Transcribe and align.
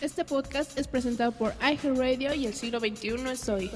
Este 0.00 0.24
podcast 0.24 0.78
es 0.78 0.88
presentado 0.88 1.32
por 1.32 1.52
iHeartRadio 1.60 2.32
y 2.32 2.46
el 2.46 2.54
siglo 2.54 2.80
XXI 2.80 3.30
es 3.30 3.48
hoy. 3.50 3.70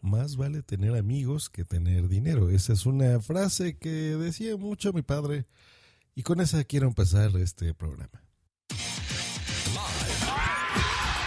Más 0.00 0.36
vale 0.36 0.62
tener 0.62 0.96
amigos 0.96 1.50
que 1.50 1.64
tener 1.64 2.08
dinero. 2.08 2.48
Esa 2.48 2.72
es 2.72 2.86
una 2.86 3.20
frase 3.20 3.76
que 3.76 3.90
decía 3.90 4.56
mucho 4.56 4.94
mi 4.94 5.02
padre 5.02 5.44
y 6.14 6.22
con 6.22 6.40
esa 6.40 6.64
quiero 6.64 6.86
empezar 6.86 7.30
este 7.36 7.74
programa. 7.74 8.22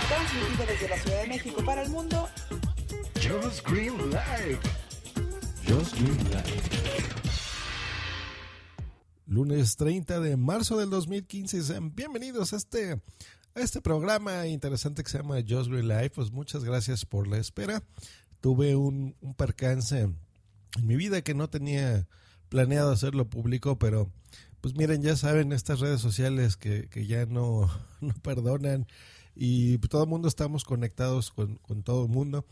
Transmitido 0.08 0.66
desde 0.68 0.90
la 0.90 0.98
Ciudad 0.98 1.22
de 1.22 1.28
México 1.28 1.64
para 1.64 1.84
el 1.84 1.90
mundo. 1.90 2.28
Just 3.16 3.68
Green 3.68 3.98
Live. 4.10 4.60
Just 5.68 5.94
Green 6.00 6.18
Live. 6.32 7.17
Lunes 9.28 9.76
30 9.76 10.22
de 10.22 10.38
marzo 10.38 10.78
del 10.78 10.90
2015. 10.90 11.62
Sean 11.62 11.94
bienvenidos 11.94 12.54
a 12.54 12.56
este, 12.56 12.94
a 12.94 13.60
este 13.60 13.82
programa 13.82 14.48
interesante 14.48 15.04
que 15.04 15.10
se 15.10 15.18
llama 15.18 15.44
Just 15.46 15.70
Green 15.70 15.90
Life. 15.90 16.12
Pues 16.12 16.32
muchas 16.32 16.64
gracias 16.64 17.06
por 17.06 17.28
la 17.28 17.38
espera. 17.38 17.84
Tuve 18.40 18.78
un, 18.78 19.18
un 19.20 19.34
percance 19.34 20.00
en 20.00 20.18
mi 20.82 20.96
vida 20.96 21.22
que 21.24 21.34
no 21.34 21.50
tenía 21.50 22.08
planeado 22.48 22.90
hacerlo 22.90 23.30
público, 23.30 23.78
pero 23.78 24.10
pues 24.62 24.76
miren, 24.76 25.02
ya 25.02 25.18
saben, 25.18 25.52
estas 25.52 25.82
redes 25.82 26.00
sociales 26.00 26.56
que, 26.56 26.88
que 26.88 27.06
ya 27.06 27.26
no, 27.26 27.70
no, 28.00 28.14
perdonan 28.22 28.88
y 29.36 29.78
todo 29.80 30.04
el 30.04 30.10
mundo 30.10 30.30
estamos 30.30 30.64
conectados 30.64 31.32
con, 31.32 31.58
con 31.58 31.84
todo 31.84 32.06
el 32.06 32.10
mundo. 32.10 32.46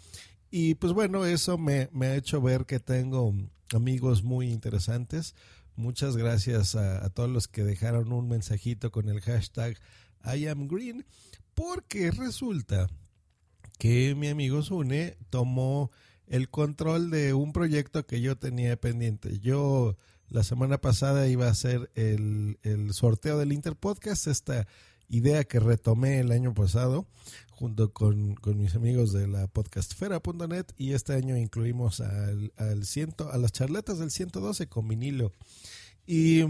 Y 0.51 0.75
pues 0.75 0.91
bueno, 0.91 1.23
eso 1.25 1.57
me, 1.57 1.87
me, 1.93 2.07
ha 2.07 2.15
hecho 2.17 2.41
ver 2.41 2.65
que 2.65 2.81
tengo 2.81 3.33
amigos 3.73 4.23
muy 4.23 4.51
interesantes. 4.51 5.35
Muchas 5.75 6.15
gracias 6.15 6.75
a, 6.75 7.09
todos 7.09 7.29
los 7.29 7.47
que 7.47 7.63
dejaron 7.63 8.13
un 8.13 8.29
mensajito 8.29 8.91
con 8.91 9.09
el 9.09 9.19
hashtag 9.21 9.77
I 10.23 10.47
am 10.47 10.67
green, 10.67 11.05
porque 11.53 12.11
resulta 12.11 12.87
que 13.77 14.15
mi 14.15 14.29
amigo 14.29 14.61
Sune 14.61 15.17
tomó 15.29 15.91
el 16.27 16.49
control 16.49 17.09
de 17.09 17.33
un 17.33 17.51
proyecto 17.51 18.05
que 18.05 18.21
yo 18.21 18.37
tenía 18.37 18.79
pendiente. 18.79 19.39
Yo 19.39 19.97
la 20.29 20.43
semana 20.43 20.79
pasada 20.79 21.27
iba 21.27 21.47
a 21.47 21.51
hacer 21.51 21.91
el, 21.95 22.57
el 22.63 22.93
sorteo 22.93 23.37
del 23.37 23.51
Interpodcast, 23.51 24.27
esta 24.27 24.67
idea 25.09 25.43
que 25.43 25.59
retomé 25.59 26.19
el 26.19 26.31
año 26.31 26.53
pasado 26.53 27.05
junto 27.51 27.93
con, 27.93 28.35
con 28.35 28.57
mis 28.57 28.75
amigos 28.75 29.13
de 29.13 29.27
la 29.27 29.47
podcastfera.net 29.47 30.65
y 30.77 30.93
este 30.93 31.13
año 31.13 31.37
incluimos 31.37 32.01
al, 32.01 32.51
al 32.57 32.85
ciento, 32.85 33.31
a 33.31 33.37
las 33.37 33.51
charletas 33.51 33.99
del 33.99 34.11
112 34.11 34.67
con 34.67 34.87
vinilo. 34.87 35.31
Y 36.05 36.43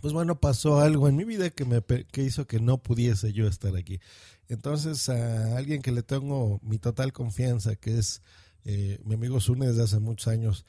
pues 0.00 0.14
bueno, 0.14 0.40
pasó 0.40 0.80
algo 0.80 1.08
en 1.08 1.16
mi 1.16 1.24
vida 1.24 1.50
que 1.50 1.64
me 1.64 1.82
que 1.82 2.22
hizo 2.22 2.46
que 2.46 2.60
no 2.60 2.78
pudiese 2.78 3.32
yo 3.32 3.46
estar 3.46 3.76
aquí. 3.76 4.00
Entonces 4.48 5.08
a 5.08 5.56
alguien 5.56 5.82
que 5.82 5.92
le 5.92 6.02
tengo 6.02 6.60
mi 6.62 6.78
total 6.78 7.12
confianza, 7.12 7.76
que 7.76 7.98
es 7.98 8.22
eh, 8.64 8.98
mi 9.04 9.14
amigo 9.14 9.40
Zune 9.40 9.66
desde 9.66 9.82
hace 9.82 9.98
muchos 10.00 10.28
años, 10.28 10.64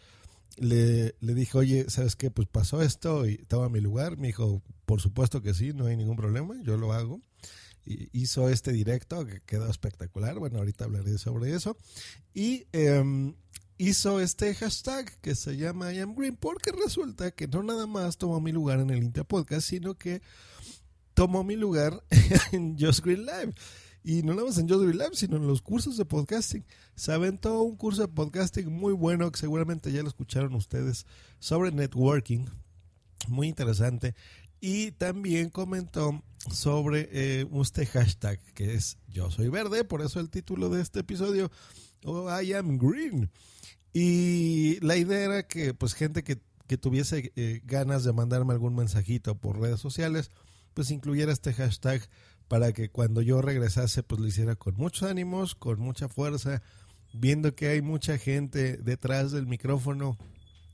le, 0.57 1.15
le 1.19 1.33
dije, 1.33 1.57
oye, 1.57 1.85
¿sabes 1.89 2.15
qué? 2.15 2.31
Pues 2.31 2.47
pasó 2.47 2.81
esto 2.81 3.27
y 3.27 3.35
estaba 3.35 3.65
a 3.65 3.69
mi 3.69 3.79
lugar. 3.81 4.17
Me 4.17 4.27
dijo, 4.27 4.61
por 4.85 5.01
supuesto 5.01 5.41
que 5.41 5.53
sí, 5.53 5.73
no 5.73 5.85
hay 5.85 5.97
ningún 5.97 6.17
problema, 6.17 6.55
yo 6.63 6.77
lo 6.77 6.93
hago. 6.93 7.21
Y 7.85 8.09
hizo 8.11 8.49
este 8.49 8.71
directo 8.71 9.25
que 9.25 9.41
quedó 9.41 9.69
espectacular. 9.69 10.37
Bueno, 10.37 10.59
ahorita 10.59 10.85
hablaré 10.85 11.17
sobre 11.17 11.55
eso. 11.55 11.77
Y 12.33 12.67
eh, 12.73 13.33
hizo 13.77 14.19
este 14.19 14.53
hashtag 14.53 15.11
que 15.21 15.33
se 15.33 15.57
llama 15.57 15.91
I 15.91 15.99
am 15.99 16.13
green 16.13 16.35
porque 16.35 16.71
resulta 16.71 17.31
que 17.31 17.47
no 17.47 17.63
nada 17.63 17.87
más 17.87 18.17
tomó 18.17 18.39
mi 18.39 18.51
lugar 18.51 18.79
en 18.79 18.91
el 18.91 19.03
Inter 19.03 19.25
Podcast, 19.25 19.67
sino 19.67 19.95
que 19.95 20.21
tomó 21.15 21.43
mi 21.43 21.55
lugar 21.55 22.03
en 22.51 22.77
Just 22.77 23.03
Green 23.03 23.25
Live. 23.25 23.55
Y 24.03 24.23
no 24.23 24.33
nada 24.33 24.47
más 24.47 24.57
en 24.57 24.65
Green 24.65 24.97
Live, 24.97 25.11
sino 25.13 25.37
en 25.37 25.45
los 25.45 25.61
cursos 25.61 25.95
de 25.95 26.05
podcasting. 26.05 26.65
Se 26.95 27.11
aventó 27.11 27.61
un 27.61 27.75
curso 27.75 28.01
de 28.01 28.07
podcasting 28.07 28.71
muy 28.71 28.93
bueno 28.93 29.31
que 29.31 29.39
seguramente 29.39 29.91
ya 29.91 30.01
lo 30.01 30.07
escucharon 30.07 30.55
ustedes 30.55 31.05
sobre 31.39 31.71
networking. 31.71 32.45
Muy 33.27 33.47
interesante. 33.47 34.15
Y 34.59 34.91
también 34.91 35.49
comentó 35.49 36.23
sobre 36.51 37.09
eh, 37.11 37.47
este 37.61 37.85
hashtag 37.85 38.39
que 38.53 38.73
es 38.73 38.97
Yo 39.07 39.29
soy 39.29 39.49
verde, 39.49 39.83
por 39.83 40.01
eso 40.01 40.19
el 40.19 40.29
título 40.29 40.69
de 40.69 40.81
este 40.81 41.01
episodio, 41.01 41.51
oh, 42.03 42.27
I 42.41 42.53
am 42.53 42.77
green. 42.77 43.29
Y 43.93 44.79
la 44.79 44.97
idea 44.97 45.25
era 45.25 45.47
que 45.47 45.73
pues 45.73 45.93
gente 45.93 46.23
que, 46.23 46.39
que 46.67 46.77
tuviese 46.77 47.31
eh, 47.35 47.61
ganas 47.65 48.03
de 48.03 48.13
mandarme 48.13 48.53
algún 48.53 48.75
mensajito 48.75 49.35
por 49.35 49.59
redes 49.59 49.79
sociales, 49.79 50.31
pues 50.73 50.91
incluyera 50.91 51.31
este 51.31 51.53
hashtag 51.53 52.07
para 52.51 52.73
que 52.73 52.89
cuando 52.89 53.21
yo 53.21 53.41
regresase 53.41 54.03
pues 54.03 54.19
lo 54.19 54.27
hiciera 54.27 54.57
con 54.57 54.75
muchos 54.75 55.09
ánimos, 55.09 55.55
con 55.55 55.79
mucha 55.79 56.09
fuerza, 56.09 56.61
viendo 57.13 57.55
que 57.55 57.69
hay 57.69 57.81
mucha 57.81 58.17
gente 58.17 58.75
detrás 58.75 59.31
del 59.31 59.47
micrófono 59.47 60.17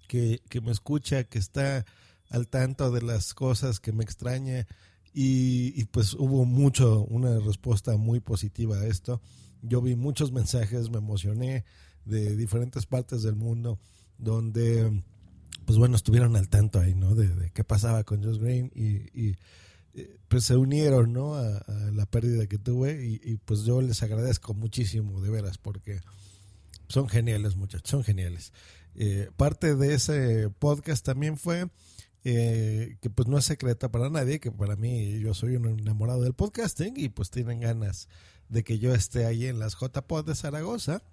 que, 0.08 0.42
que 0.50 0.60
me 0.60 0.72
escucha, 0.72 1.26
que 1.26 1.38
está 1.38 1.86
al 2.32 2.48
tanto 2.48 2.90
de 2.90 3.04
las 3.04 3.36
cosas 3.36 3.80
que 3.80 3.92
me 3.92 4.04
extraña 4.04 4.66
y, 5.14 5.86
pues 5.92 6.16
hubo 6.16 6.46
mucho, 6.46 7.04
una 7.04 7.38
respuesta 7.38 7.96
muy 7.96 8.22
positiva 8.22 8.78
a 8.78 8.88
esto. 8.88 9.22
Yo 9.62 9.80
vi 9.80 9.96
muchos 9.96 10.32
mensajes, 10.32 10.90
me 10.90 10.98
emocioné 10.98 11.64
de 12.06 12.36
diferentes 12.36 12.88
partes 12.88 13.22
del 13.22 13.36
mundo 13.36 13.78
donde 14.18 15.04
pues 15.66 15.78
bueno, 15.78 15.96
estuvieron 15.96 16.36
al 16.38 16.50
tanto 16.50 16.80
ahí, 16.80 16.96
¿no? 16.96 17.14
De, 17.14 17.52
qué 17.52 17.64
pasaba 17.64 18.04
con 18.04 18.24
Josh 18.24 18.40
Green 18.40 18.72
y 18.74 19.36
pues 20.28 20.44
se 20.44 20.56
unieron 20.56 21.14
¿no? 21.14 21.36
a, 21.36 21.58
a, 21.58 21.92
la 21.92 22.06
pérdida 22.06 22.48
que 22.48 22.58
tuve 22.58 23.06
y, 23.06 23.22
y, 23.24 23.38
pues 23.38 23.64
yo 23.64 23.82
les 23.82 24.04
agradezco 24.04 24.54
muchísimo 24.54 25.22
de 25.22 25.30
veras 25.30 25.58
porque 25.58 26.02
son 26.88 27.10
geniales 27.10 27.56
muchachos, 27.56 27.90
son 27.90 28.04
geniales. 28.04 28.54
Eh, 28.96 29.30
parte 29.38 29.76
de 29.76 29.94
ese 29.94 30.50
podcast 30.50 31.06
también 31.06 31.38
fue 31.38 31.70
eh, 32.24 32.98
que 33.00 33.10
pues 33.10 33.28
no 33.28 33.38
es 33.38 33.46
secreta 33.46 33.92
para 33.92 34.10
nadie, 34.10 34.40
que 34.40 34.52
para 34.52 34.76
mí 34.76 35.20
yo 35.20 35.34
soy 35.34 35.56
un 35.56 35.80
enamorado 35.80 36.22
del 36.24 36.34
podcasting 36.34 36.94
y 36.98 37.10
pues 37.10 37.30
tienen 37.30 37.60
ganas 37.60 38.10
de 38.50 38.64
que 38.64 38.80
yo 38.80 38.94
esté 38.94 39.26
ahí 39.26 39.46
en 39.46 39.60
las 39.60 39.76
JPod 39.80 40.26
de 40.26 40.36
Zaragoza. 40.36 41.04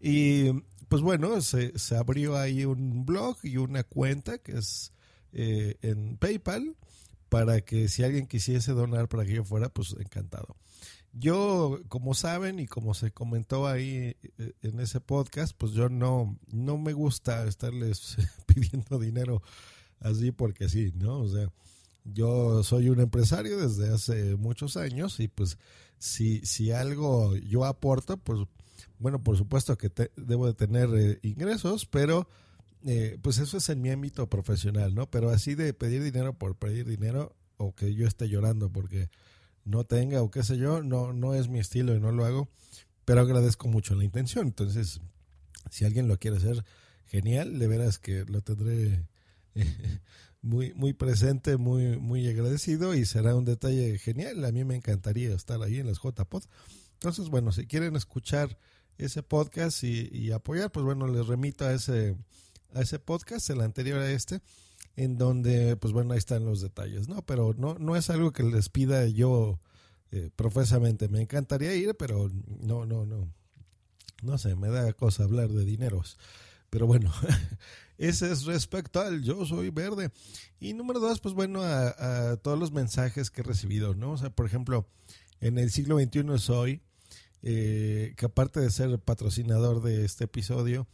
Y 0.00 0.52
pues 0.88 1.02
bueno, 1.02 1.40
se, 1.40 1.78
se 1.78 1.96
abrió 1.96 2.36
ahí 2.36 2.64
un 2.64 3.06
blog 3.06 3.36
y 3.44 3.56
una 3.56 3.84
cuenta 3.84 4.38
que 4.38 4.58
es 4.58 4.92
eh, 5.32 5.76
en 5.82 6.16
PayPal 6.16 6.76
para 7.34 7.62
que 7.62 7.88
si 7.88 8.04
alguien 8.04 8.28
quisiese 8.28 8.70
donar 8.70 9.08
para 9.08 9.24
que 9.24 9.34
yo 9.34 9.42
fuera, 9.42 9.68
pues 9.68 9.96
encantado. 9.98 10.54
Yo, 11.12 11.80
como 11.88 12.14
saben 12.14 12.60
y 12.60 12.68
como 12.68 12.94
se 12.94 13.10
comentó 13.10 13.66
ahí 13.66 14.14
eh, 14.38 14.52
en 14.62 14.78
ese 14.78 15.00
podcast, 15.00 15.52
pues 15.58 15.72
yo 15.72 15.88
no, 15.88 16.38
no 16.52 16.78
me 16.78 16.92
gusta 16.92 17.44
estarles 17.48 18.16
pidiendo 18.46 19.00
dinero 19.00 19.42
así 19.98 20.30
porque 20.30 20.68
sí, 20.68 20.92
¿no? 20.94 21.22
O 21.22 21.28
sea, 21.28 21.50
yo 22.04 22.62
soy 22.62 22.88
un 22.88 23.00
empresario 23.00 23.58
desde 23.58 23.92
hace 23.92 24.36
muchos 24.36 24.76
años 24.76 25.18
y 25.18 25.26
pues 25.26 25.58
si, 25.98 26.38
si 26.46 26.70
algo 26.70 27.34
yo 27.34 27.64
aporto, 27.64 28.16
pues 28.16 28.46
bueno, 29.00 29.24
por 29.24 29.36
supuesto 29.36 29.76
que 29.76 29.90
te, 29.90 30.12
debo 30.16 30.46
de 30.46 30.54
tener 30.54 30.88
eh, 30.94 31.18
ingresos, 31.22 31.84
pero 31.84 32.28
eh, 32.86 33.18
pues 33.22 33.38
eso 33.38 33.56
es 33.56 33.68
en 33.70 33.80
mi 33.80 33.90
ámbito 33.90 34.28
profesional, 34.28 34.94
¿no? 34.94 35.10
Pero 35.10 35.30
así 35.30 35.54
de 35.54 35.72
pedir 35.72 36.02
dinero 36.02 36.36
por 36.36 36.56
pedir 36.56 36.86
dinero 36.86 37.34
o 37.56 37.74
que 37.74 37.94
yo 37.94 38.06
esté 38.06 38.28
llorando 38.28 38.70
porque 38.70 39.08
no 39.64 39.84
tenga 39.84 40.22
o 40.22 40.30
qué 40.30 40.42
sé 40.42 40.58
yo, 40.58 40.82
no, 40.82 41.12
no 41.12 41.34
es 41.34 41.48
mi 41.48 41.58
estilo 41.60 41.94
y 41.94 42.00
no 42.00 42.12
lo 42.12 42.26
hago, 42.26 42.48
pero 43.04 43.22
agradezco 43.22 43.68
mucho 43.68 43.94
la 43.94 44.04
intención. 44.04 44.48
Entonces, 44.48 45.00
si 45.70 45.86
alguien 45.86 46.08
lo 46.08 46.18
quiere 46.18 46.36
hacer, 46.36 46.64
genial, 47.06 47.58
de 47.58 47.66
veras 47.66 47.98
que 47.98 48.24
lo 48.26 48.42
tendré 48.42 49.06
muy, 50.42 50.74
muy 50.74 50.92
presente, 50.92 51.56
muy, 51.56 51.98
muy 51.98 52.28
agradecido 52.28 52.94
y 52.94 53.06
será 53.06 53.34
un 53.34 53.46
detalle 53.46 53.98
genial. 53.98 54.44
A 54.44 54.52
mí 54.52 54.62
me 54.64 54.76
encantaría 54.76 55.34
estar 55.34 55.62
ahí 55.62 55.78
en 55.78 55.86
las 55.86 56.00
JPod. 56.02 56.44
Entonces, 56.94 57.30
bueno, 57.30 57.50
si 57.50 57.66
quieren 57.66 57.96
escuchar 57.96 58.58
ese 58.98 59.22
podcast 59.22 59.84
y, 59.84 60.10
y 60.12 60.32
apoyar, 60.32 60.70
pues 60.70 60.84
bueno, 60.84 61.08
les 61.08 61.26
remito 61.26 61.64
a 61.64 61.72
ese 61.72 62.14
a 62.74 62.80
ese 62.82 62.98
podcast, 62.98 63.48
el 63.50 63.60
anterior 63.60 64.00
a 64.00 64.10
este, 64.10 64.40
en 64.96 65.18
donde, 65.18 65.76
pues 65.76 65.92
bueno, 65.92 66.12
ahí 66.12 66.18
están 66.18 66.44
los 66.44 66.60
detalles, 66.60 67.08
¿no? 67.08 67.22
Pero 67.22 67.54
no, 67.56 67.74
no 67.78 67.96
es 67.96 68.10
algo 68.10 68.32
que 68.32 68.42
les 68.42 68.68
pida 68.68 69.06
yo 69.06 69.60
eh, 70.10 70.30
profesamente. 70.34 71.08
Me 71.08 71.22
encantaría 71.22 71.74
ir, 71.74 71.94
pero 71.96 72.30
no, 72.60 72.86
no, 72.86 73.06
no. 73.06 73.32
No 74.22 74.38
sé, 74.38 74.56
me 74.56 74.68
da 74.68 74.92
cosa 74.92 75.24
hablar 75.24 75.50
de 75.50 75.64
dineros. 75.64 76.18
Pero 76.70 76.86
bueno, 76.86 77.12
ese 77.98 78.32
es 78.32 78.44
respecto 78.44 79.00
al 79.00 79.22
yo 79.22 79.44
soy 79.44 79.70
verde. 79.70 80.10
Y 80.60 80.74
número 80.74 81.00
dos, 81.00 81.20
pues 81.20 81.34
bueno, 81.34 81.62
a, 81.62 82.32
a 82.32 82.36
todos 82.36 82.58
los 82.58 82.72
mensajes 82.72 83.30
que 83.30 83.42
he 83.42 83.44
recibido, 83.44 83.94
¿no? 83.94 84.12
O 84.12 84.18
sea, 84.18 84.30
por 84.30 84.46
ejemplo, 84.46 84.88
en 85.40 85.58
el 85.58 85.70
siglo 85.70 85.98
XXI 85.98 86.38
soy, 86.38 86.80
eh, 87.42 88.14
que 88.16 88.24
aparte 88.24 88.60
de 88.60 88.70
ser 88.70 88.98
patrocinador 88.98 89.82
de 89.82 90.06
este 90.06 90.24
episodio, 90.24 90.86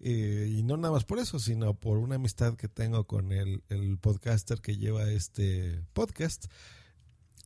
eh, 0.00 0.54
y 0.56 0.62
no 0.62 0.76
nada 0.76 0.92
más 0.92 1.04
por 1.04 1.18
eso, 1.18 1.38
sino 1.38 1.74
por 1.74 1.98
una 1.98 2.16
amistad 2.16 2.54
que 2.54 2.68
tengo 2.68 3.04
con 3.04 3.32
el, 3.32 3.62
el 3.68 3.98
podcaster 3.98 4.60
que 4.60 4.76
lleva 4.76 5.10
este 5.10 5.82
podcast. 5.92 6.46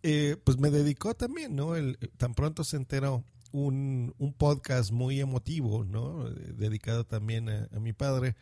eh, 0.03 0.37
pues 0.45 0.59
me 0.59 0.71
dedicó 0.71 1.15
también, 1.15 1.55
¿no? 1.55 1.77
El, 1.77 1.99
tan 2.17 2.35
pronto 2.35 2.65
se 2.65 2.77
enteró 2.77 3.25
un, 3.53 4.15
un 4.19 4.33
podcast 4.33 4.91
muy 4.91 5.21
emotivo, 5.21 5.85
¿no? 5.85 6.29
Dedicado 6.31 7.05
también 7.05 7.49
a, 7.49 7.69
mi 7.81 7.93
padre, 7.93 8.35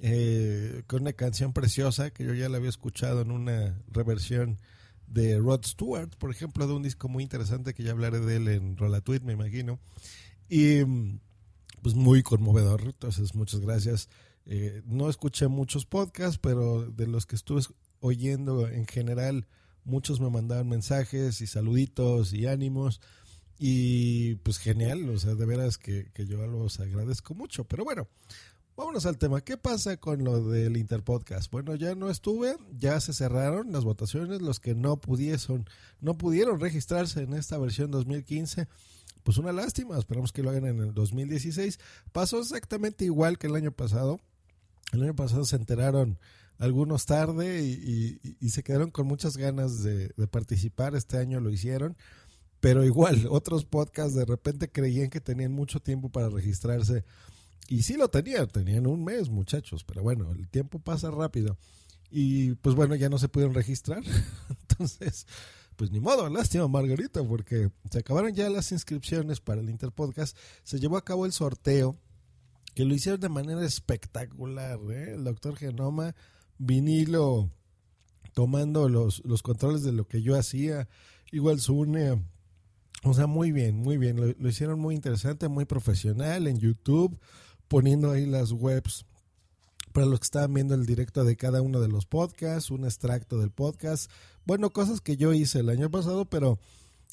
eh, 0.00 0.82
con 0.86 1.02
una 1.02 1.12
canción 1.12 1.52
preciosa 1.52 2.10
que 2.10 2.24
yo 2.24 2.34
ya 2.34 2.48
la 2.48 2.56
había 2.56 2.70
escuchado 2.70 3.20
en 3.20 3.30
una 3.30 3.80
reversión 3.88 4.58
de 5.06 5.38
Rod 5.38 5.64
Stewart, 5.64 6.16
por 6.16 6.30
ejemplo, 6.30 6.66
de 6.66 6.72
un 6.72 6.82
disco 6.82 7.08
muy 7.08 7.22
interesante 7.22 7.74
que 7.74 7.82
ya 7.82 7.92
hablaré 7.92 8.20
de 8.20 8.36
él 8.36 8.48
en 8.48 8.76
Rolatuit, 8.76 9.22
me 9.22 9.34
imagino. 9.34 9.78
Y 10.48 10.82
pues 11.84 11.94
muy 11.94 12.22
conmovedor, 12.22 12.80
entonces 12.80 13.34
muchas 13.34 13.60
gracias. 13.60 14.08
Eh, 14.46 14.80
no 14.86 15.10
escuché 15.10 15.48
muchos 15.48 15.84
podcasts, 15.84 16.38
pero 16.38 16.90
de 16.90 17.06
los 17.06 17.26
que 17.26 17.36
estuve 17.36 17.60
oyendo 18.00 18.66
en 18.66 18.86
general, 18.86 19.46
muchos 19.84 20.18
me 20.18 20.30
mandaban 20.30 20.66
mensajes 20.66 21.42
y 21.42 21.46
saluditos 21.46 22.32
y 22.32 22.46
ánimos. 22.46 23.02
Y 23.58 24.36
pues 24.36 24.56
genial, 24.56 25.06
o 25.10 25.18
sea, 25.18 25.34
de 25.34 25.44
veras 25.44 25.76
que, 25.76 26.10
que 26.14 26.26
yo 26.26 26.46
los 26.46 26.80
agradezco 26.80 27.34
mucho. 27.34 27.64
Pero 27.64 27.84
bueno, 27.84 28.08
vámonos 28.76 29.04
al 29.04 29.18
tema. 29.18 29.42
¿Qué 29.42 29.58
pasa 29.58 29.98
con 29.98 30.24
lo 30.24 30.42
del 30.42 30.78
Interpodcast? 30.78 31.52
Bueno, 31.52 31.74
ya 31.74 31.94
no 31.94 32.08
estuve, 32.08 32.56
ya 32.78 32.98
se 32.98 33.12
cerraron 33.12 33.72
las 33.72 33.84
votaciones, 33.84 34.40
los 34.40 34.58
que 34.58 34.74
no 34.74 34.96
pudieron, 34.96 35.68
no 36.00 36.16
pudieron 36.16 36.60
registrarse 36.60 37.24
en 37.24 37.34
esta 37.34 37.58
versión 37.58 37.90
2015 37.90 38.68
pues 39.24 39.38
una 39.38 39.52
lástima, 39.52 39.98
esperamos 39.98 40.32
que 40.32 40.42
lo 40.42 40.50
hagan 40.50 40.66
en 40.66 40.78
el 40.80 40.94
2016. 40.94 41.80
Pasó 42.12 42.38
exactamente 42.38 43.06
igual 43.06 43.38
que 43.38 43.46
el 43.46 43.56
año 43.56 43.72
pasado. 43.72 44.20
El 44.92 45.02
año 45.02 45.16
pasado 45.16 45.44
se 45.44 45.56
enteraron 45.56 46.18
algunos 46.58 47.06
tarde 47.06 47.62
y, 47.62 48.48
se 48.50 48.62
quedaron 48.62 48.90
con 48.90 49.06
muchas 49.06 49.36
ganas 49.36 49.82
de, 49.82 50.10
participar. 50.30 50.94
Este 50.94 51.16
año 51.16 51.40
lo 51.40 51.50
hicieron. 51.50 51.96
Pero 52.60 52.84
igual, 52.84 53.26
otros 53.30 53.64
podcasts 53.64 54.14
de 54.14 54.26
repente 54.26 54.70
creían 54.70 55.08
que 55.08 55.20
tenían 55.20 55.52
mucho 55.52 55.80
tiempo 55.80 56.10
para 56.10 56.28
registrarse. 56.28 57.04
Y 57.68 57.82
sí 57.82 57.96
lo 57.96 58.08
tenían, 58.08 58.48
tenían 58.48 58.86
un 58.86 59.04
mes, 59.04 59.30
muchachos. 59.30 59.84
Pero 59.84 60.02
bueno, 60.02 60.30
el 60.32 60.48
tiempo 60.48 60.78
pasa 60.78 61.10
rápido. 61.10 61.56
Y 62.10 62.54
pues 62.56 62.76
bueno, 62.76 62.94
ya 62.94 63.08
no 63.08 63.18
se 63.18 63.28
pudieron 63.28 63.54
registrar. 63.54 64.02
Entonces, 64.68 65.26
pues 65.76 65.90
ni 65.90 66.00
modo, 66.00 66.28
lástima 66.28 66.68
Margarita, 66.68 67.22
porque 67.22 67.70
se 67.90 67.98
acabaron 67.98 68.32
ya 68.34 68.48
las 68.50 68.72
inscripciones 68.72 69.40
para 69.40 69.60
el 69.60 69.70
Interpodcast. 69.70 70.36
Se 70.62 70.78
llevó 70.78 70.96
a 70.96 71.04
cabo 71.04 71.26
el 71.26 71.32
sorteo, 71.32 71.96
que 72.74 72.84
lo 72.84 72.94
hicieron 72.94 73.20
de 73.20 73.28
manera 73.28 73.64
espectacular. 73.64 74.78
¿eh? 74.90 75.14
El 75.14 75.24
doctor 75.24 75.56
Genoma, 75.56 76.14
vinilo, 76.58 77.50
tomando 78.32 78.88
los, 78.88 79.22
los 79.24 79.42
controles 79.42 79.82
de 79.82 79.92
lo 79.92 80.06
que 80.06 80.22
yo 80.22 80.36
hacía. 80.36 80.88
Igual 81.32 81.60
Sune. 81.60 82.24
O 83.02 83.12
sea, 83.12 83.26
muy 83.26 83.52
bien, 83.52 83.76
muy 83.76 83.98
bien. 83.98 84.34
Lo 84.38 84.48
hicieron 84.48 84.80
muy 84.80 84.94
interesante, 84.94 85.48
muy 85.48 85.66
profesional 85.66 86.46
en 86.46 86.58
YouTube, 86.58 87.18
poniendo 87.68 88.10
ahí 88.10 88.26
las 88.26 88.52
webs 88.52 89.04
para 89.94 90.06
los 90.08 90.18
que 90.18 90.24
estaban 90.24 90.52
viendo 90.52 90.74
el 90.74 90.86
directo 90.86 91.22
de 91.22 91.36
cada 91.36 91.62
uno 91.62 91.80
de 91.80 91.86
los 91.86 92.04
podcasts, 92.04 92.72
un 92.72 92.84
extracto 92.84 93.38
del 93.38 93.52
podcast. 93.52 94.10
Bueno, 94.44 94.70
cosas 94.70 95.00
que 95.00 95.16
yo 95.16 95.32
hice 95.32 95.60
el 95.60 95.68
año 95.68 95.90
pasado, 95.90 96.26
pero 96.26 96.58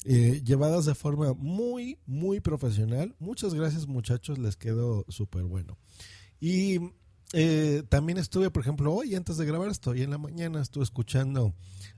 eh, 0.04 0.42
llevadas 0.44 0.84
de 0.84 0.94
forma 0.94 1.34
muy, 1.34 1.98
muy 2.06 2.40
profesional. 2.40 3.14
Muchas 3.18 3.54
gracias 3.54 3.86
muchachos, 3.86 4.38
les 4.38 4.56
quedó 4.56 5.04
súper 5.08 5.44
bueno. 5.44 5.78
Y 6.40 6.80
eh, 7.32 7.82
también 7.88 8.18
estuve, 8.18 8.50
por 8.50 8.62
ejemplo, 8.62 8.92
hoy 8.92 9.14
antes 9.14 9.36
de 9.36 9.46
grabar 9.46 9.70
esto, 9.70 9.90
hoy 9.90 10.02
en 10.02 10.10
la 10.10 10.18
mañana 10.18 10.60
estuve 10.60 10.84
escuchando 10.84 11.54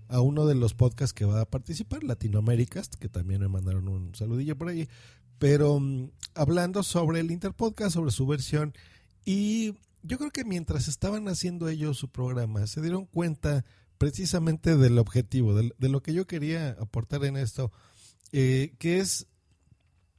a 0.09 0.21
uno 0.21 0.47
de 0.47 0.55
los 0.55 0.75
podcasts 0.75 1.15
que 1.15 1.25
va 1.25 1.41
a 1.41 1.51
participar, 1.51 2.05
Latinoamericast, 2.05 2.95
que 2.95 3.09
también 3.09 3.41
me 3.41 3.49
mandaron 3.49 3.89
un 3.89 4.15
saludillo 4.15 4.57
por 4.57 4.69
ahí, 4.69 4.89
pero 5.39 5.81
mm, 5.81 6.11
hablando 6.35 6.83
sobre 6.83 7.21
el 7.21 7.31
Interpodcast, 7.31 7.95
sobre 7.95 8.13
su 8.13 8.27
versión 8.27 8.75
y 9.25 9.75
yo 10.03 10.19
creo 10.19 10.31
que 10.31 10.45
mientras 10.45 10.87
estaban 10.87 11.27
haciendo 11.29 11.69
ellos 11.69 11.97
su 11.97 12.11
programa, 12.11 12.67
se 12.67 12.83
dieron 12.83 13.07
cuenta 13.07 13.65
precisamente 14.05 14.77
del 14.77 14.99
objetivo, 14.99 15.55
de, 15.55 15.89
lo 15.89 16.03
que 16.03 16.13
yo 16.13 16.27
quería 16.27 16.77
aportar 16.79 17.25
en 17.25 17.39
esto, 17.39 17.73
eh, 18.33 18.75
que 18.79 18.99
es 18.99 19.29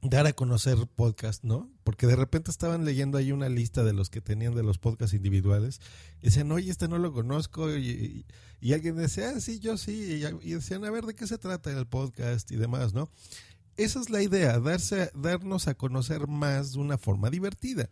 dar 0.02 0.26
a 0.26 0.32
conocer 0.32 0.76
podcast, 0.92 1.44
¿no? 1.44 1.70
Porque 1.84 2.08
de 2.08 2.16
repente 2.16 2.50
estaban 2.50 2.84
leyendo 2.84 3.16
ahí 3.16 3.30
una 3.30 3.48
lista 3.48 3.84
de 3.84 3.92
los 3.92 4.10
que 4.10 4.20
tenían 4.20 4.56
de 4.56 4.64
los 4.64 4.78
podcasts 4.78 5.14
individuales 5.14 5.80
y 6.20 6.24
decían, 6.24 6.50
oye, 6.50 6.68
este 6.68 6.88
no 6.88 6.98
lo 6.98 7.12
conozco. 7.12 7.76
Y, 7.76 8.26
alguien 8.74 8.96
decía, 8.96 9.34
ah, 9.36 9.40
sí, 9.40 9.60
yo 9.60 9.76
sí. 9.76 10.20
Y, 10.42 10.50
decían, 10.54 10.84
a 10.84 10.90
ver, 10.90 11.06
¿de 11.06 11.14
qué 11.14 11.28
se 11.28 11.38
trata 11.38 11.70
el 11.70 11.86
podcast 11.86 12.50
y 12.50 12.56
demás, 12.56 12.92
¿no? 12.92 13.08
Esa 13.76 14.00
es 14.00 14.10
la 14.10 14.22
idea, 14.22 14.58
darse, 14.58 15.10
darnos 15.14 15.68
a 15.68 15.74
conocer 15.74 16.28
más 16.28 16.72
de 16.72 16.78
una 16.78 16.98
forma 16.98 17.30
divertida 17.30 17.90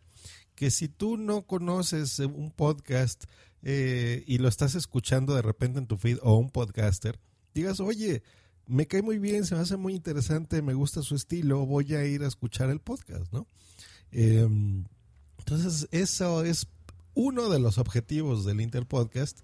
que 0.55 0.71
si 0.71 0.89
tú 0.89 1.17
no 1.17 1.43
conoces 1.43 2.19
un 2.19 2.51
podcast 2.51 3.25
eh, 3.63 4.23
y 4.27 4.39
lo 4.39 4.49
estás 4.49 4.75
escuchando 4.75 5.35
de 5.35 5.43
repente 5.43 5.79
en 5.79 5.87
tu 5.87 5.97
feed 5.97 6.19
o 6.23 6.37
un 6.37 6.51
podcaster, 6.51 7.19
digas, 7.55 7.81
oye, 7.81 8.23
me 8.67 8.87
cae 8.87 9.03
muy 9.03 9.19
bien, 9.19 9.45
se 9.45 9.55
me 9.55 9.61
hace 9.61 9.77
muy 9.77 9.95
interesante, 9.95 10.63
me 10.63 10.75
gusta 10.75 11.03
su 11.03 11.15
estilo, 11.15 11.67
voy 11.67 11.95
a 11.95 12.07
ir 12.07 12.23
a 12.23 12.29
escuchar 12.29 12.71
el 12.71 12.81
podcast, 12.81 13.33
¿no? 13.33 13.47
Em, 14.11 14.85
entonces, 15.39 15.89
eso 15.91 16.45
es 16.45 16.69
uno 17.15 17.49
de 17.49 17.59
los 17.59 17.79
objetivos 17.79 18.45
del 18.45 18.61
Interpodcast 18.61 19.41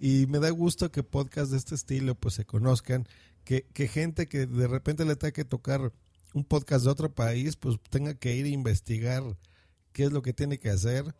y 0.00 0.26
me 0.26 0.38
da 0.38 0.50
gusto 0.50 0.90
que 0.90 1.02
podcasts 1.02 1.50
de 1.50 1.58
este 1.58 1.74
estilo 1.74 2.14
pues 2.14 2.34
se 2.34 2.44
conozcan, 2.44 3.06
que, 3.44 3.66
que 3.72 3.88
gente 3.88 4.28
que 4.28 4.46
de 4.46 4.66
repente 4.66 5.04
le 5.04 5.16
tenga 5.16 5.32
que 5.32 5.44
tocar 5.44 5.92
un 6.34 6.44
podcast 6.44 6.84
de 6.84 6.90
otro 6.90 7.14
país 7.14 7.56
pues 7.56 7.76
tenga 7.90 8.14
que 8.14 8.36
ir 8.36 8.46
a 8.46 8.50
investigar 8.50 9.22
qué 9.92 10.04
es 10.04 10.12
lo 10.12 10.22
que 10.22 10.32
tiene 10.32 10.58
que 10.58 10.70
hacer. 10.70 11.14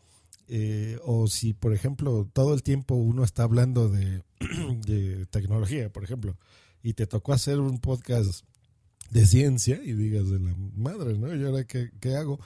Eh, 0.48 0.98
o 1.04 1.28
si, 1.28 1.54
por 1.54 1.72
ejemplo, 1.72 2.28
todo 2.32 2.52
el 2.52 2.62
tiempo 2.62 2.94
uno 2.94 3.24
está 3.24 3.44
hablando 3.44 3.88
de, 3.88 4.22
tecnología, 5.30 5.90
por 5.90 6.04
ejemplo, 6.04 6.36
y 6.82 6.94
te 6.94 7.06
tocó 7.06 7.32
hacer 7.32 7.60
un 7.60 7.78
podcast 7.78 8.44
de 9.10 9.26
ciencia 9.26 9.80
y 9.82 9.92
digas 9.92 10.28
de 10.30 10.40
la 10.40 10.54
madre, 10.74 11.16
¿no? 11.16 11.34
¿Y 11.34 11.44
ahora 11.44 11.64
qué, 11.64 11.90
qué 12.00 12.16
hago? 12.16 12.40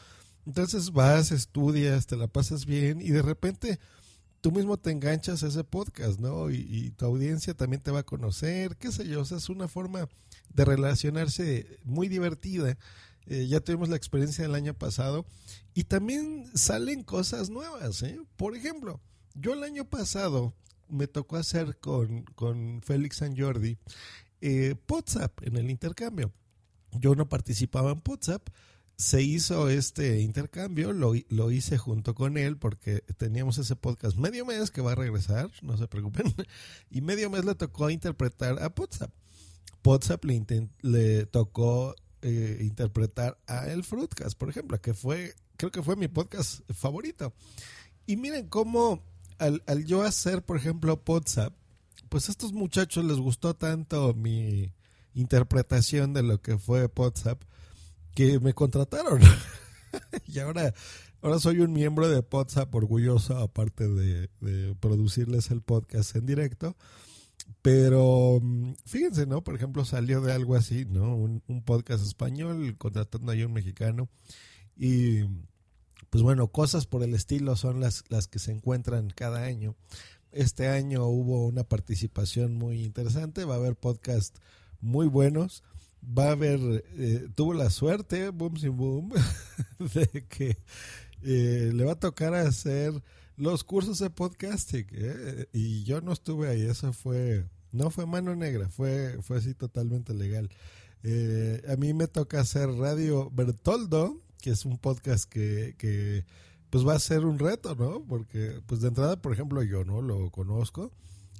Entonces 0.47 0.93
vas, 0.93 1.33
estudias, 1.33 2.07
te 2.07 2.17
la 2.17 2.29
pasas 2.29 2.67
bien 2.67 3.01
y 3.01 3.11
de 3.11 3.23
repente 3.23 3.81
tú 4.47 4.53
mismo 4.53 4.77
te 4.77 4.93
enganchas 4.93 5.43
a 5.43 5.49
ese 5.49 5.65
podcast, 5.65 6.21
¿no? 6.21 6.53
Y, 6.53 6.93
tu 6.93 7.05
audiencia 7.05 7.53
también 7.53 7.83
te 7.83 7.91
va 7.91 7.99
a 7.99 8.03
conocer, 8.05 8.77
qué 8.77 8.93
sé 8.93 9.09
yo, 9.09 9.23
o 9.23 9.25
sea, 9.25 9.39
es 9.39 9.49
una 9.49 9.67
forma 9.67 10.09
de 10.55 10.65
relacionarse 10.65 11.81
muy 11.83 12.07
divertida 12.07 12.79
eh, 13.27 13.49
ya 13.49 13.59
tuvimos 13.59 13.89
la 13.89 13.97
experiencia 13.97 14.45
del 14.45 14.55
año 14.55 14.73
pasado 14.73 15.27
y 15.75 15.83
también 15.83 16.49
salen 16.55 17.03
cosas 17.03 17.51
nuevas. 17.51 18.05
¿eh? 18.05 18.21
Por 18.37 18.55
ejemplo, 18.55 19.01
yo 19.35 19.55
el 19.55 19.65
año 19.65 19.85
pasado 19.85 20.55
me 20.89 21.09
tocó 21.09 21.35
hacer 21.35 21.77
con, 21.79 22.23
con 22.37 22.83
Félix 22.83 23.17
San 23.17 23.37
Jordi 23.37 23.79
eh, 24.43 24.77
WhatsApp 24.89 25.43
en 25.43 25.57
el 25.57 25.73
intercambio. 25.73 26.33
Yo 26.93 27.17
no 27.17 27.29
participaba 27.29 27.91
en 27.91 28.01
WhatsApp, 28.09 28.49
se 28.97 29.23
hizo 29.23 29.69
este 29.69 30.21
intercambio, 30.21 30.93
lo, 30.93 31.13
lo, 31.29 31.51
hice 31.51 31.77
junto 31.77 32.15
con 32.15 32.39
él 32.39 32.57
porque 32.57 33.03
teníamos 33.19 33.59
ese 33.59 33.77
podcast 33.77 34.17
medio 34.17 34.47
mes 34.47 34.71
que 34.71 34.81
va 34.81 34.93
a 34.93 34.95
regresar, 34.95 35.51
no 35.63 35.77
se 35.77 35.87
preocupen, 35.87 36.35
y 36.91 37.03
medio 37.03 37.29
mes 37.29 37.45
le 37.45 37.55
tocó 37.55 37.91
interpretar 37.91 38.59
a 38.63 38.73
WhatsApp. 38.75 39.13
WhatsApp 39.85 40.25
le, 40.25 40.69
le 40.81 41.27
tocó 41.27 41.95
eh, 42.23 42.59
interpretar 42.63 43.39
a 43.47 43.69
El 43.69 43.85
Fruitcast, 43.85 44.37
por 44.37 44.49
ejemplo, 44.49 44.81
que 44.81 44.95
fue, 44.95 45.35
creo 45.57 45.71
que 45.71 45.83
fue 45.83 45.95
mi 45.95 46.09
podcast 46.09 46.61
favorito. 46.73 47.35
Y 48.07 48.17
miren 48.17 48.49
cómo 48.49 49.05
al, 49.39 49.63
yo 49.85 50.03
hacer, 50.03 50.43
por 50.43 50.57
ejemplo, 50.57 51.01
WhatsApp, 51.07 51.55
pues 52.09 52.29
a 52.29 52.33
estos 52.33 52.53
muchachos 52.53 53.05
les 53.05 53.19
gustó 53.19 53.55
tanto 53.55 54.15
mi 54.15 54.73
interpretación 55.15 56.15
de 56.15 56.23
lo 56.23 56.41
que 56.41 56.59
fue 56.59 56.91
WhatsApp 56.97 57.43
que 58.17 58.41
me 58.41 58.55
contrataron. 58.55 59.21
y 60.27 60.39
ahora, 60.39 60.73
ahora 61.21 61.39
soy 61.39 61.61
un 61.61 61.75
miembro 61.75 62.09
de 62.09 62.25
WhatsApp 62.29 62.75
orgulloso, 62.75 63.37
aparte 63.37 63.87
de, 63.87 64.75
producirles 64.81 65.51
el 65.51 65.61
podcast 65.61 66.17
en 66.17 66.25
directo. 66.25 66.77
Pero 67.61 68.41
mm, 68.43 68.73
fíjense, 68.87 69.27
¿no? 69.27 69.45
Por 69.45 69.55
ejemplo, 69.55 69.85
salió 69.85 70.23
de 70.23 70.33
algo 70.33 70.57
así, 70.57 70.87
¿no? 70.87 71.15
Un, 71.15 71.43
podcast 71.67 72.03
español 72.05 72.77
contratando 72.79 73.33
a 73.33 73.35
un 73.35 73.53
mexicano. 73.53 74.09
Y 74.79 75.25
pues 76.09 76.23
bueno, 76.23 76.49
cosas 76.49 76.87
por 76.87 77.03
el 77.03 77.13
estilo 77.13 77.55
son 77.55 77.81
las, 77.81 78.03
las 78.09 78.29
que 78.29 78.39
se 78.39 78.51
encuentran 78.51 79.11
cada 79.15 79.45
año. 79.45 79.77
Este 80.33 80.69
año 80.69 81.05
hubo 81.05 81.47
una 81.47 81.65
participación 81.65 82.55
muy 82.55 82.83
interesante, 82.83 83.45
va 83.45 83.57
a 83.57 83.59
haber 83.59 83.77
podcast 83.77 84.39
muy 84.81 85.07
buenos. 85.07 85.63
Va 86.03 86.29
a 86.29 86.33
haber, 86.33 86.85
eh, 86.97 87.29
tuvo 87.35 87.53
la 87.53 87.71
suerte, 87.71 88.31
boom, 88.31 88.57
sin 88.57 88.77
boom, 88.77 89.13
de 89.95 90.25
que 90.29 90.57
eh, 91.23 91.71
le 91.75 91.85
va 91.85 91.93
a 91.93 92.01
tocar 92.01 92.35
hacer 92.35 92.93
los 93.37 93.65
cursos 93.65 93.99
de 93.99 94.11
podcasting. 94.11 94.87
¿eh? 94.93 95.47
Y 95.53 95.85
yo 95.85 96.01
no 96.01 96.13
estuve 96.13 96.49
ahí, 96.49 96.63
eso 96.63 96.93
fue 96.93 97.45
No 97.73 97.91
fue 97.91 98.07
mano 98.07 98.35
negra, 98.37 98.69
fue, 98.69 99.19
fue 99.23 99.39
así 99.39 99.55
totalmente 99.55 100.15
legal. 100.15 100.51
Eh, 101.03 101.63
a 101.69 101.77
mí 101.77 101.93
me 101.93 102.09
toca 102.09 102.41
hacer 102.41 102.69
Radio 102.71 103.31
Bertoldo, 103.31 104.23
que 104.41 104.51
es 104.51 104.65
un 104.65 104.79
podcast 104.79 105.29
que, 105.29 105.75
que 105.79 106.25
pues 106.71 106.87
va 106.87 106.95
a 106.95 106.99
ser 106.99 107.25
un 107.25 107.39
reto, 107.39 107.75
¿no? 107.75 108.05
Porque 108.05 108.61
pues 108.67 108.81
de 108.81 108.89
entrada, 108.89 109.21
por 109.21 109.33
ejemplo, 109.33 109.63
yo 109.63 109.85
no 109.85 110.03
lo 110.03 110.31
conozco 110.31 110.93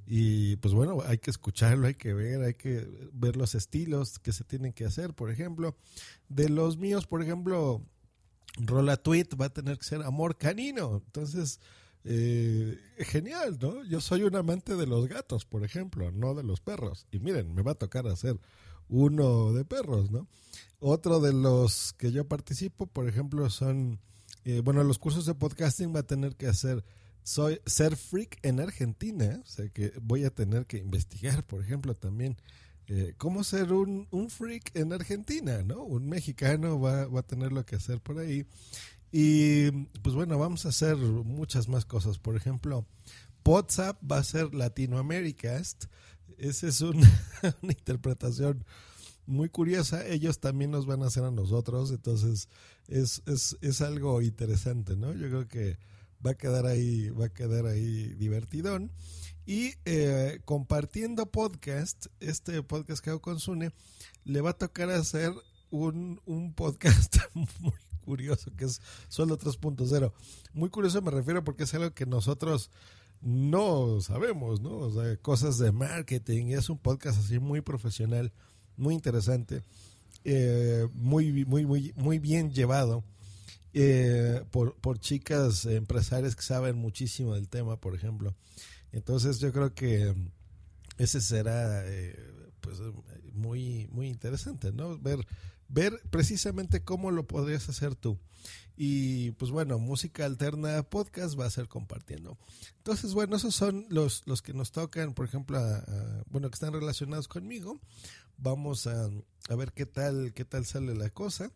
y 0.07 0.57
pues 0.57 0.73
bueno, 0.73 0.99
hay 1.05 1.19
que 1.19 1.31
escucharlo, 1.31 1.89
hay 1.89 1.95
que 1.95 2.15
ver, 2.15 2.43
hay 2.43 2.55
que 2.55 2.89
ver 3.13 3.37
los 3.37 3.55
estilos 3.55 4.19
que 4.21 4.33
se 4.33 4.45
tienen 4.45 4.73
que 4.73 4.85
hacer, 4.85 5.15
por 5.15 5.31
ejemplo. 5.31 5.77
De 6.29 6.49
los 6.49 6.79
míos, 6.79 7.07
por 7.07 7.23
ejemplo, 7.23 7.83
Rola 8.59 8.97
Tweet 8.97 9.29
va 9.41 9.47
a 9.47 9.53
tener 9.53 9.79
que 9.79 9.85
ser 9.85 10.03
amor 10.03 10.39
canino. 10.39 11.03
Entonces, 11.05 11.61
eh, 12.05 12.79
genial, 12.99 13.59
¿no? 13.61 13.85
Yo 13.85 14.01
soy 14.01 14.23
un 14.23 14.37
amante 14.37 14.77
de 14.77 14.87
los 14.87 15.09
gatos, 15.09 15.45
por 15.45 15.65
ejemplo, 15.65 16.13
no 16.13 16.35
de 16.35 16.45
los 16.45 16.61
perros. 16.61 17.07
Y 17.11 17.19
miren, 17.19 17.53
me 17.53 17.63
va 17.63 17.73
a 17.73 17.77
tocar 17.77 18.07
hacer 18.07 18.39
uno 18.89 19.53
de 19.53 19.65
perros, 19.65 20.13
¿no? 20.13 20.29
Otro 20.79 21.19
de 21.19 21.33
los 21.33 21.95
que 21.95 22.13
yo 22.13 22.29
participo, 22.29 22.87
por 22.87 23.09
ejemplo, 23.09 23.51
son, 23.51 23.99
eh, 24.45 24.61
bueno, 24.61 24.85
los 24.85 24.99
cursos 25.01 25.27
de 25.27 25.35
podcasting 25.35 25.93
va 25.93 26.01
a 26.01 26.07
tener 26.07 26.37
que 26.37 26.47
hacer 26.47 26.85
soy 27.27 27.61
ser 27.67 27.97
freak 27.97 28.39
en 28.43 28.61
Argentina, 28.61 29.43
o 29.43 29.49
sea 29.49 29.69
que 29.69 29.93
voy 30.01 30.25
a 30.25 30.31
tener 30.31 30.65
que 30.65 30.79
investigar, 30.79 31.45
por 31.45 31.61
ejemplo, 31.61 31.97
también 31.97 32.37
eh, 32.87 33.15
cómo 33.19 33.43
ser 33.43 33.73
un, 33.73 34.07
un, 34.13 34.31
freak 34.31 34.71
en 34.75 34.93
Argentina, 34.93 35.65
¿no? 35.65 35.83
Un 35.83 36.09
mexicano 36.09 36.81
va, 36.81 37.09
va, 37.09 37.21
a 37.21 37.27
tener 37.27 37.51
lo 37.51 37.67
que 37.67 37.75
hacer 37.75 38.01
por 38.01 38.21
ahí. 38.21 38.47
Y 39.11 39.73
pues 40.03 40.15
bueno, 40.15 40.39
vamos 40.39 40.67
a 40.67 40.69
hacer 40.69 40.97
muchas 40.97 41.67
más 41.67 41.85
cosas. 41.85 42.21
Por 42.21 42.37
ejemplo, 42.37 42.87
WhatsApp 43.45 44.01
va 44.09 44.19
a 44.19 44.25
ser 44.25 44.55
Latinoamericast. 44.55 45.87
Esa 46.39 46.69
es 46.69 46.81
una, 46.81 47.11
una 47.61 47.73
interpretación 47.73 48.65
muy 49.27 49.49
curiosa. 49.49 50.07
Ellos 50.07 50.39
también 50.39 50.71
nos 50.71 50.87
van 50.87 51.03
a 51.03 51.07
hacer 51.07 51.25
a 51.25 51.33
nosotros. 51.33 51.91
Entonces, 51.91 52.49
es, 52.87 53.21
es, 53.27 53.59
es 53.63 53.81
algo 53.81 54.23
interesante, 54.23 54.95
¿no? 54.95 55.13
Yo 55.13 55.27
creo 55.29 55.49
que 55.49 55.77
va 56.25 56.33
a 56.33 56.37
quedar 56.37 56.67
ahí, 56.67 57.11
va 57.11 57.27
a 57.27 57.33
quedar 57.33 57.67
ahí 57.67 58.15
divertidón. 58.15 58.93
Y 59.45 59.75
eh, 59.85 60.41
compartiendo 60.45 61.31
podcast, 61.31 62.07
este 62.21 62.63
podcast 62.63 63.03
que 63.03 63.11
hago 63.11 63.21
con 63.21 63.39
Sune, 63.39 63.73
le 64.25 64.41
va 64.41 64.51
a 64.51 64.59
tocar 64.59 64.91
hacer 64.91 65.33
un, 65.71 66.21
un 66.27 66.53
podcast 66.53 67.17
muy 67.35 67.73
curioso, 68.05 68.51
que 68.57 68.65
es 68.65 68.81
solo 69.09 69.39
3.0. 69.39 70.13
Muy 70.53 70.71
curioso 70.71 71.01
me 71.03 71.11
refiero 71.11 71.45
porque 71.45 71.65
es 71.65 71.75
algo 71.75 71.93
que 71.93 72.07
nosotros 72.07 72.71
no 73.21 74.01
sabemos, 74.01 74.61
¿no? 74.61 74.77
O 74.79 74.93
sea, 74.93 75.17
cosas 75.19 75.59
de 75.59 75.73
marketing. 75.73 76.47
Es 76.49 76.71
un 76.71 76.79
podcast 76.79 77.19
así 77.19 77.39
muy 77.39 77.61
profesional, 77.61 78.33
muy 78.77 78.95
interesante, 78.95 79.63
eh, 80.25 80.89
muy, 80.93 81.45
muy, 81.45 81.67
muy, 81.67 81.93
muy 81.97 82.19
bien 82.19 82.51
llevado 82.53 83.05
eh, 83.79 84.43
por, 84.51 84.75
por 84.77 84.99
chicas 84.99 85.67
empresarias 85.67 86.35
que 86.35 86.43
saben 86.43 86.77
muchísimo 86.77 87.35
del 87.35 87.49
tema, 87.51 87.79
por 87.79 87.95
ejemplo. 87.95 88.35
Entonces 88.91 89.39
yo 89.39 89.53
creo 89.53 89.75
que 89.75 90.15
ese 90.97 91.21
será 91.21 91.83
eh, 91.85 92.19
pues 92.61 92.79
muy 93.35 93.87
muy 93.93 94.09
interesante, 94.09 94.73
¿no? 94.73 94.99
Ver 94.99 95.27
ver 95.69 96.01
precisamente 96.09 96.85
cómo 96.85 97.11
lo 97.11 97.27
podrías 97.27 97.69
hacer 97.69 97.95
tú. 97.95 98.19
Y 98.77 99.31
pues 99.33 99.51
bueno, 99.51 99.79
música 99.79 100.27
alterna 100.27 100.83
podcast 100.83 101.39
va 101.39 101.47
a 101.47 101.51
ser 101.51 101.69
compartiendo. 101.69 102.39
Entonces, 102.79 103.15
bueno, 103.15 103.37
esos 103.37 103.55
son 103.55 103.87
los, 103.89 104.23
los 104.27 104.43
que 104.43 104.53
nos 104.53 104.71
tocan, 104.71 105.15
por 105.15 105.27
ejemplo, 105.27 105.59
bueno, 106.31 106.51
que 106.51 106.55
están 106.55 106.73
relacionados 106.73 107.29
conmigo. 107.29 107.81
Vamos 108.39 108.87
a, 108.87 109.09
a, 109.49 109.55
ver 109.55 109.73
qué 109.73 109.87
tal, 109.87 110.35
qué 110.35 110.45
tal 110.45 110.67
sale 110.67 110.95
la 110.95 111.09
cosa. 111.09 111.51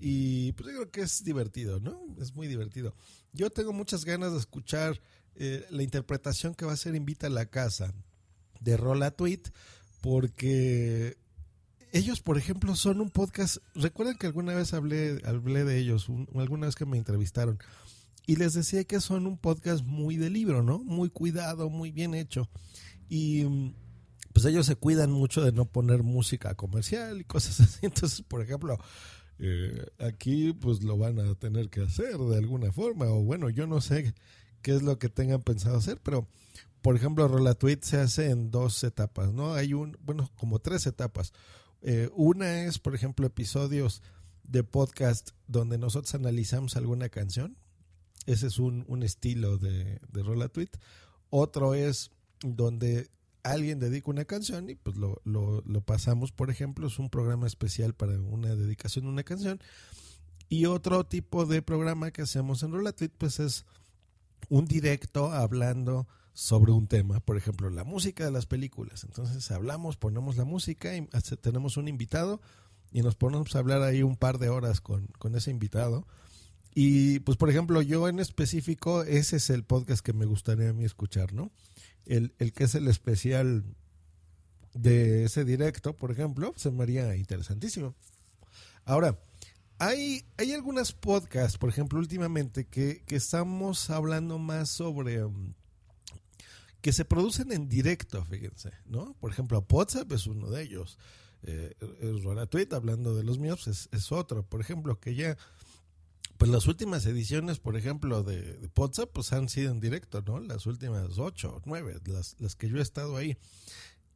Y 0.00 0.52
pues 0.52 0.70
yo 0.70 0.74
creo 0.76 0.90
que 0.90 1.02
es 1.02 1.22
divertido, 1.22 1.80
¿no? 1.80 2.00
Es 2.18 2.34
muy 2.34 2.48
divertido. 2.48 2.94
Yo 3.32 3.50
tengo 3.50 3.72
muchas 3.72 4.06
ganas 4.06 4.32
de 4.32 4.38
escuchar 4.38 5.00
eh, 5.36 5.66
la 5.70 5.82
interpretación 5.82 6.54
que 6.54 6.64
va 6.64 6.72
a 6.72 6.76
ser 6.76 6.94
Invita 6.94 7.26
a 7.26 7.30
la 7.30 7.46
Casa 7.46 7.92
de 8.60 8.76
Rola 8.76 9.10
Tweet, 9.10 9.42
porque 10.00 11.18
ellos, 11.94 12.20
por 12.20 12.36
ejemplo, 12.36 12.74
son 12.74 13.00
un 13.00 13.08
podcast. 13.08 13.58
Recuerdan 13.74 14.16
que 14.16 14.26
alguna 14.26 14.52
vez 14.52 14.74
hablé, 14.74 15.22
hablé 15.24 15.64
de 15.64 15.78
ellos, 15.78 16.08
alguna 16.34 16.66
vez 16.66 16.74
que 16.74 16.86
me 16.86 16.98
entrevistaron, 16.98 17.58
y 18.26 18.34
les 18.34 18.52
decía 18.52 18.82
que 18.82 19.00
son 19.00 19.28
un 19.28 19.38
podcast 19.38 19.84
muy 19.84 20.16
de 20.16 20.28
libro, 20.28 20.64
¿no? 20.64 20.80
Muy 20.80 21.08
cuidado, 21.08 21.70
muy 21.70 21.92
bien 21.92 22.14
hecho. 22.14 22.50
Y 23.08 23.44
pues 24.32 24.44
ellos 24.46 24.66
se 24.66 24.74
cuidan 24.74 25.12
mucho 25.12 25.40
de 25.40 25.52
no 25.52 25.66
poner 25.66 26.02
música 26.02 26.56
comercial 26.56 27.20
y 27.20 27.24
cosas 27.24 27.60
así. 27.60 27.86
Entonces, 27.86 28.22
por 28.22 28.42
ejemplo, 28.42 28.76
eh, 29.38 29.86
aquí 30.00 30.52
pues 30.52 30.82
lo 30.82 30.98
van 30.98 31.20
a 31.20 31.36
tener 31.36 31.70
que 31.70 31.82
hacer 31.82 32.18
de 32.18 32.38
alguna 32.38 32.72
forma. 32.72 33.06
O 33.06 33.22
bueno, 33.22 33.50
yo 33.50 33.68
no 33.68 33.80
sé 33.80 34.14
qué 34.62 34.74
es 34.74 34.82
lo 34.82 34.98
que 34.98 35.08
tengan 35.10 35.42
pensado 35.42 35.76
hacer, 35.76 36.00
pero 36.02 36.26
por 36.82 36.96
ejemplo, 36.96 37.28
Rolatweet 37.28 37.82
se 37.82 37.98
hace 37.98 38.30
en 38.30 38.50
dos 38.50 38.82
etapas, 38.84 39.32
¿no? 39.32 39.54
Hay 39.54 39.72
un, 39.72 39.96
bueno, 40.02 40.28
como 40.36 40.58
tres 40.58 40.86
etapas. 40.86 41.32
Eh, 41.86 42.08
una 42.14 42.64
es, 42.64 42.78
por 42.78 42.94
ejemplo, 42.94 43.26
episodios 43.26 44.02
de 44.42 44.64
podcast 44.64 45.30
donde 45.46 45.76
nosotros 45.76 46.14
analizamos 46.14 46.76
alguna 46.76 47.10
canción. 47.10 47.58
Ese 48.24 48.46
es 48.46 48.58
un, 48.58 48.84
un 48.88 49.02
estilo 49.02 49.58
de, 49.58 50.00
de 50.08 50.22
Rolatweet. 50.22 50.70
Otro 51.28 51.74
es 51.74 52.10
donde 52.42 53.10
alguien 53.42 53.78
dedica 53.78 54.10
una 54.10 54.24
canción 54.24 54.70
y 54.70 54.74
pues 54.74 54.96
lo, 54.96 55.20
lo, 55.24 55.80
pasamos, 55.82 56.32
por 56.32 56.50
ejemplo, 56.50 56.86
es 56.86 56.98
un 56.98 57.10
programa 57.10 57.46
especial 57.46 57.94
para 57.94 58.18
una 58.18 58.56
dedicación 58.56 59.04
de 59.04 59.10
una 59.10 59.22
canción. 59.22 59.60
Y 60.48 60.64
otro 60.64 61.04
tipo 61.04 61.44
de 61.44 61.60
programa 61.60 62.10
que 62.10 62.22
hacemos 62.22 62.62
en 62.62 62.72
Rolatweet, 62.72 63.12
pues 63.18 63.40
es 63.40 63.66
un 64.48 64.64
directo 64.64 65.30
hablando 65.30 66.08
sobre 66.34 66.72
un 66.72 66.86
tema, 66.86 67.20
por 67.20 67.36
ejemplo, 67.36 67.70
la 67.70 67.84
música 67.84 68.24
de 68.24 68.30
las 68.30 68.46
películas. 68.46 69.04
Entonces 69.04 69.50
hablamos, 69.50 69.96
ponemos 69.96 70.36
la 70.36 70.44
música 70.44 70.94
y 70.96 71.08
tenemos 71.40 71.76
un 71.76 71.88
invitado 71.88 72.40
y 72.92 73.02
nos 73.02 73.14
ponemos 73.14 73.54
a 73.56 73.60
hablar 73.60 73.82
ahí 73.82 74.02
un 74.02 74.16
par 74.16 74.38
de 74.38 74.50
horas 74.50 74.80
con, 74.80 75.06
con 75.18 75.34
ese 75.34 75.50
invitado. 75.50 76.06
Y 76.74 77.20
pues, 77.20 77.38
por 77.38 77.48
ejemplo, 77.48 77.80
yo 77.82 78.08
en 78.08 78.18
específico, 78.18 79.04
ese 79.04 79.36
es 79.36 79.48
el 79.48 79.64
podcast 79.64 80.04
que 80.04 80.12
me 80.12 80.26
gustaría 80.26 80.70
a 80.70 80.72
mí 80.72 80.84
escuchar, 80.84 81.32
¿no? 81.32 81.52
el, 82.06 82.34
el 82.38 82.52
que 82.52 82.64
es 82.64 82.74
el 82.74 82.88
especial 82.88 83.64
de 84.74 85.24
ese 85.24 85.44
directo, 85.44 85.96
por 85.96 86.10
ejemplo, 86.10 86.52
se 86.56 86.70
me 86.70 86.82
haría 86.82 87.14
interesantísimo. 87.16 87.94
Ahora, 88.84 89.18
hay, 89.78 90.24
hay 90.36 90.52
algunas 90.52 90.92
podcasts, 90.92 91.58
por 91.58 91.70
ejemplo, 91.70 91.98
últimamente, 91.98 92.66
que, 92.66 93.02
que 93.06 93.16
estamos 93.16 93.90
hablando 93.90 94.38
más 94.38 94.68
sobre 94.68 95.24
um, 95.24 95.54
que 96.84 96.92
se 96.92 97.06
producen 97.06 97.50
en 97.50 97.66
directo, 97.66 98.22
fíjense, 98.26 98.70
¿no? 98.84 99.14
Por 99.14 99.32
ejemplo, 99.32 99.64
WhatsApp 99.70 100.12
es 100.12 100.26
uno 100.26 100.50
de 100.50 100.64
ellos. 100.64 100.98
Eh, 101.44 101.72
el 102.02 102.46
Tweet, 102.50 102.68
hablando 102.72 103.14
de 103.14 103.24
los 103.24 103.38
míos, 103.38 103.66
es, 103.68 104.12
otro. 104.12 104.42
Por 104.42 104.60
ejemplo, 104.60 105.00
que 105.00 105.14
ya 105.14 105.38
pues 106.36 106.50
las 106.50 106.66
últimas 106.66 107.06
ediciones, 107.06 107.58
por 107.58 107.78
ejemplo, 107.78 108.22
de, 108.22 108.68
WhatsApp, 108.76 109.08
pues 109.14 109.32
han 109.32 109.48
sido 109.48 109.72
en 109.72 109.80
directo, 109.80 110.20
¿no? 110.26 110.40
Las 110.40 110.66
últimas 110.66 111.16
ocho, 111.16 111.62
nueve, 111.64 111.98
las, 112.04 112.38
las 112.38 112.54
que 112.54 112.68
yo 112.68 112.76
he 112.76 112.82
estado 112.82 113.16
ahí. 113.16 113.38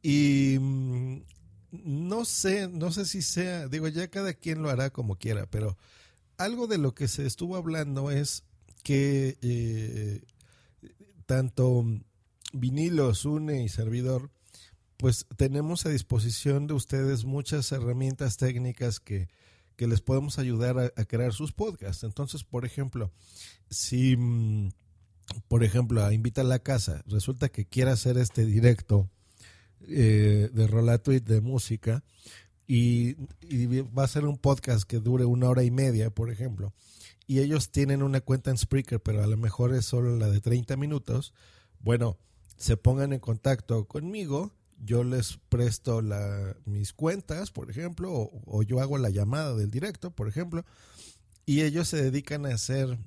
Y 0.03 0.59
mm, 0.59 1.23
no 1.71 2.23
sé, 2.23 2.67
no 2.67 2.91
sé 2.91 3.05
si 3.05 3.23
sea, 3.23 3.67
digo, 3.67 3.87
ya 3.87 4.09
cada 4.09 4.35
quien 4.35 4.61
lo 4.61 4.69
hará 4.69 4.91
como 4.91 5.15
quiera, 5.15 5.47
pero 5.47 5.75
algo 6.37 6.67
de 6.67 6.77
lo 6.77 6.93
que 6.93 7.07
se 7.07 7.25
estuvo 7.25 7.55
hablando 7.55 8.11
es 8.11 8.43
que 8.83 9.39
eh, 9.41 10.21
tanto 11.25 11.83
vinilo, 12.53 13.13
Sune 13.15 13.63
y 13.63 13.69
servidor, 13.69 14.31
pues 14.97 15.25
tenemos 15.37 15.85
a 15.85 15.89
disposición 15.89 16.67
de 16.67 16.73
ustedes 16.73 17.25
muchas 17.25 17.71
herramientas 17.71 18.37
técnicas 18.37 18.99
que 18.99 19.29
que 19.79 19.87
les 19.87 20.01
podemos 20.01 20.39
ayudar 20.39 20.91
a, 20.93 21.05
crear 21.05 21.31
sus 21.31 21.53
podcasts. 21.53 22.03
Entonces, 22.03 22.43
por 22.43 22.65
ejemplo, 22.65 23.13
si, 23.69 24.17
mm, 24.17 24.71
por 25.47 25.63
ejemplo, 25.63 26.03
a 26.03 26.13
Invita 26.13 26.41
a 26.41 26.43
la 26.43 26.59
Casa, 26.59 27.01
resulta 27.07 27.47
que 27.47 27.63
quiere 27.63 27.91
hacer 27.91 28.17
este 28.17 28.45
directo 28.45 29.09
eh, 29.87 30.49
de 30.51 30.67
Rola 30.67 30.97
Tweet 30.97 31.21
de 31.21 31.39
música 31.39 32.03
y, 32.67 33.13
va 33.97 34.03
a 34.03 34.07
ser 34.09 34.25
un 34.25 34.37
podcast 34.37 34.83
que 34.83 34.99
dure 34.99 35.23
una 35.23 35.47
hora 35.47 35.63
y 35.63 35.71
media, 35.71 36.09
por 36.09 36.29
ejemplo, 36.29 36.73
y 37.25 37.39
ellos 37.39 37.71
tienen 37.71 38.03
una 38.03 38.19
cuenta 38.19 38.51
en 38.51 38.57
Spreaker, 38.57 38.99
pero 38.99 39.23
a 39.23 39.27
lo 39.27 39.37
mejor 39.37 39.73
es 39.73 39.85
solo 39.85 40.17
la 40.17 40.29
de 40.29 40.41
30 40.41 40.75
minutos, 40.75 41.33
bueno, 41.79 42.17
se 42.59 42.77
pongan 42.77 43.13
en 43.13 43.19
contacto 43.19 43.85
conmigo 43.85 44.53
yo 44.83 45.03
les 45.03 45.39
presto 45.49 46.01
la, 46.01 46.55
mis 46.65 46.93
cuentas, 46.93 47.51
por 47.51 47.69
ejemplo, 47.69 48.11
o, 48.11 48.63
yo 48.63 48.79
hago 48.79 48.97
la 48.97 49.09
llamada 49.09 49.55
del 49.55 49.71
directo, 49.71 50.11
por 50.11 50.27
ejemplo, 50.27 50.65
y 51.45 51.61
ellos 51.61 51.87
se 51.87 52.01
dedican 52.01 52.45
a 52.45 52.53
hacer 52.53 52.97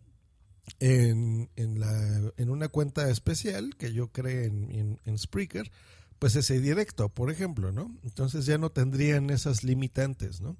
en, 0.80 1.50
en, 1.56 1.80
la, 1.80 2.32
en 2.36 2.50
una 2.50 2.68
cuenta 2.68 3.08
especial 3.10 3.76
que 3.76 3.92
yo 3.92 4.08
creé 4.08 4.46
en, 4.46 5.00
en, 5.04 5.18
Spreaker, 5.18 5.70
pues 6.18 6.36
ese 6.36 6.60
directo, 6.60 7.08
por 7.08 7.30
ejemplo, 7.30 7.72
¿no? 7.72 7.96
Entonces 8.04 8.46
ya 8.46 8.58
no 8.58 8.70
tendrían 8.70 9.30
esas 9.30 9.64
limitantes, 9.64 10.40
¿no? 10.40 10.56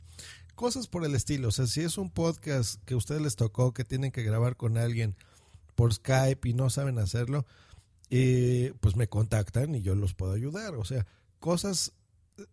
Cosas 0.54 0.86
por 0.86 1.04
el 1.04 1.14
estilo, 1.14 1.48
o 1.48 1.52
sea, 1.52 1.66
si 1.66 1.80
es 1.82 1.98
un 1.98 2.10
podcast 2.10 2.82
que 2.84 2.94
a 2.94 2.96
ustedes 2.96 3.22
les 3.22 3.36
tocó, 3.36 3.72
que 3.72 3.84
tienen 3.84 4.12
que 4.12 4.22
grabar 4.22 4.56
con 4.56 4.76
alguien 4.76 5.16
por 5.74 5.92
Skype 5.92 6.48
y 6.48 6.54
no 6.54 6.68
saben 6.68 6.98
hacerlo, 6.98 7.46
pues 8.80 8.96
me 8.96 9.08
contactan 9.08 9.74
y 9.74 9.82
yo 9.82 9.94
los 9.94 10.14
puedo 10.14 10.32
ayudar, 10.32 10.74
o 10.74 10.84
sea, 10.84 11.06
cosas 11.38 11.92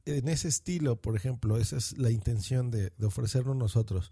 en 0.06 0.28
ese 0.28 0.48
estilo, 0.48 0.96
por 0.96 1.16
ejemplo, 1.16 1.58
esa 1.58 1.78
es 1.78 1.98
la 1.98 2.12
intención 2.12 2.72
de, 2.72 2.92
de 2.98 3.06
ofrecernos 3.06 3.56
nosotros. 3.56 4.12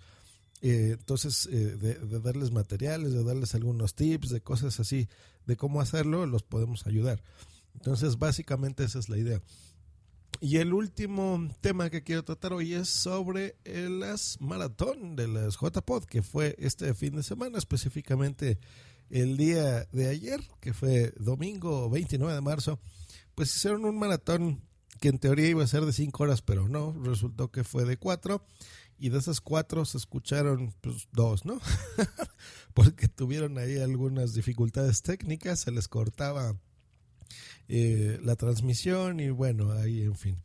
Eh, 0.62 0.96
entonces, 0.98 1.48
eh, 1.52 1.78
de, 1.78 1.96
de, 1.96 2.20
darles 2.20 2.52
materiales, 2.52 3.14
de 3.14 3.24
darles 3.24 3.54
algunos 3.56 3.94
tips, 3.94 4.30
de 4.30 4.42
cosas 4.42 4.80
así, 4.80 5.08
de 5.46 5.56
cómo 5.56 5.82
hacerlo, 5.82 6.26
los 6.26 6.44
podemos 6.44 6.88
ayudar. 6.88 7.22
Entonces, 7.76 8.18
básicamente 8.18 8.84
esa 8.84 9.00
es 9.00 9.10
la 9.10 9.18
idea. 9.18 9.42
Y 10.40 10.58
el 10.58 10.74
último 10.74 11.48
tema 11.62 11.90
que 11.90 12.04
quiero 12.04 12.24
tratar 12.24 12.54
hoy 12.54 12.74
es 12.74 12.90
sobre 12.90 13.56
las 13.66 14.40
maratón 14.40 15.16
de 15.16 15.28
las 15.28 15.58
JPod, 15.60 16.06
que 16.06 16.22
fue 16.22 16.56
este 16.60 16.94
fin 16.94 17.16
de 17.16 17.24
semana, 17.24 17.58
específicamente 17.58 18.60
el 19.10 19.38
día 19.38 19.86
de 19.92 20.08
ayer, 20.08 20.42
que 20.60 20.74
fue 20.74 21.14
domingo 21.18 21.90
29 21.90 22.34
de 22.34 22.42
marzo. 22.42 22.80
Pues 23.36 23.56
hicieron 23.56 23.86
un 23.86 23.98
maratón 23.98 24.62
que 25.00 25.10
en 25.10 25.20
teoría 25.20 25.48
iba 25.48 25.64
a 25.64 25.68
ser 25.68 25.86
de 25.86 25.94
5 25.94 26.24
horas, 26.24 26.42
pero 26.42 26.68
no, 26.68 26.96
resultó 27.04 27.52
que 27.52 27.64
fue 27.64 27.86
de 27.86 27.98
4 27.98 28.44
y 29.00 29.10
de 29.10 29.20
esas 29.20 29.42
cuatro 29.42 29.86
se 29.86 29.98
escucharon 29.98 30.74
pues, 30.82 31.08
dos, 31.12 31.46
¿no? 31.46 31.60
Porque 32.74 33.08
tuvieron 33.08 33.58
ahí 33.58 33.78
algunas 33.78 34.34
dificultades 34.34 35.02
técnicas, 35.02 35.62
se 35.62 35.72
les 35.72 35.88
cortaba 35.88 36.56
eh, 37.68 38.20
la 38.24 38.36
transmisión 38.36 39.20
y 39.20 39.30
bueno, 39.30 39.72
ahí 39.72 40.02
en 40.02 40.16
fin. 40.16 40.42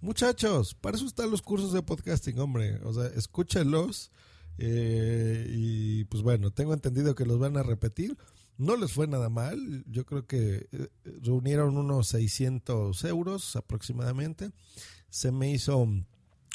Muchachos, 0.00 0.74
para 0.74 0.96
eso 0.96 1.06
están 1.06 1.30
los 1.30 1.42
cursos 1.42 1.72
de 1.72 1.82
podcasting, 1.82 2.38
hombre. 2.38 2.80
O 2.84 2.92
sea, 2.92 3.06
escúchenlos. 3.06 4.10
Eh, 4.58 5.46
y 5.50 6.04
pues 6.04 6.22
bueno, 6.22 6.50
tengo 6.50 6.74
entendido 6.74 7.14
que 7.14 7.26
los 7.26 7.38
van 7.38 7.56
a 7.56 7.62
repetir. 7.62 8.16
No 8.58 8.76
les 8.76 8.92
fue 8.92 9.06
nada 9.06 9.28
mal. 9.28 9.84
Yo 9.86 10.04
creo 10.04 10.26
que 10.26 10.68
eh, 10.72 10.88
reunieron 11.22 11.76
unos 11.76 12.08
600 12.08 13.04
euros 13.04 13.56
aproximadamente. 13.56 14.50
Se 15.10 15.32
me 15.32 15.50
hizo 15.50 15.88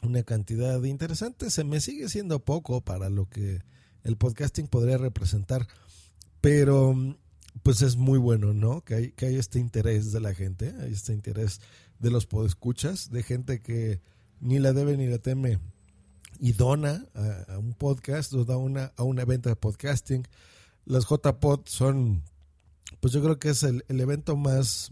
una 0.04 0.24
cantidad 0.24 0.82
interesante. 0.84 1.50
Se 1.50 1.64
me 1.64 1.82
sigue 1.82 2.10
siendo 2.10 2.44
poco 2.44 2.82
para 2.82 3.10
lo 3.10 3.28
que 3.30 3.62
el 4.04 4.18
podcasting 4.18 4.68
podría 4.68 4.98
representar. 4.98 5.68
Pero 6.40 6.96
pues 7.64 7.82
es 7.82 7.98
muy 7.98 8.20
bueno, 8.20 8.54
¿no? 8.54 8.84
Que 8.84 8.96
hay, 8.96 9.12
que 9.12 9.26
hay 9.26 9.36
este 9.36 9.60
interés 9.60 10.12
de 10.12 10.20
la 10.20 10.34
gente, 10.34 10.74
hay 10.80 10.94
este 10.94 11.14
interés 11.14 11.60
de 12.00 12.12
los 12.12 12.28
podescuchas, 12.28 13.10
de 13.10 13.24
gente 13.24 13.62
que 13.62 14.02
ni 14.40 14.60
la 14.60 14.74
debe 14.74 14.96
ni 14.98 15.08
la 15.08 15.18
teme 15.18 15.60
y 16.40 16.54
dona 16.54 17.06
a, 17.14 17.58
un 17.58 17.74
podcast 17.74 18.34
o 18.34 18.46
da 18.46 18.58
una, 18.58 18.94
a 18.96 19.04
un 19.04 19.20
evento 19.20 19.50
de 19.50 19.56
podcasting. 19.56 20.28
Las 20.86 21.06
JPod 21.06 21.62
son, 21.66 22.24
pues 23.00 23.14
yo 23.14 23.22
creo 23.22 23.40
que 23.40 23.50
es 23.50 23.64
el, 23.64 23.84
el 23.88 24.00
evento 24.00 24.36
más, 24.36 24.92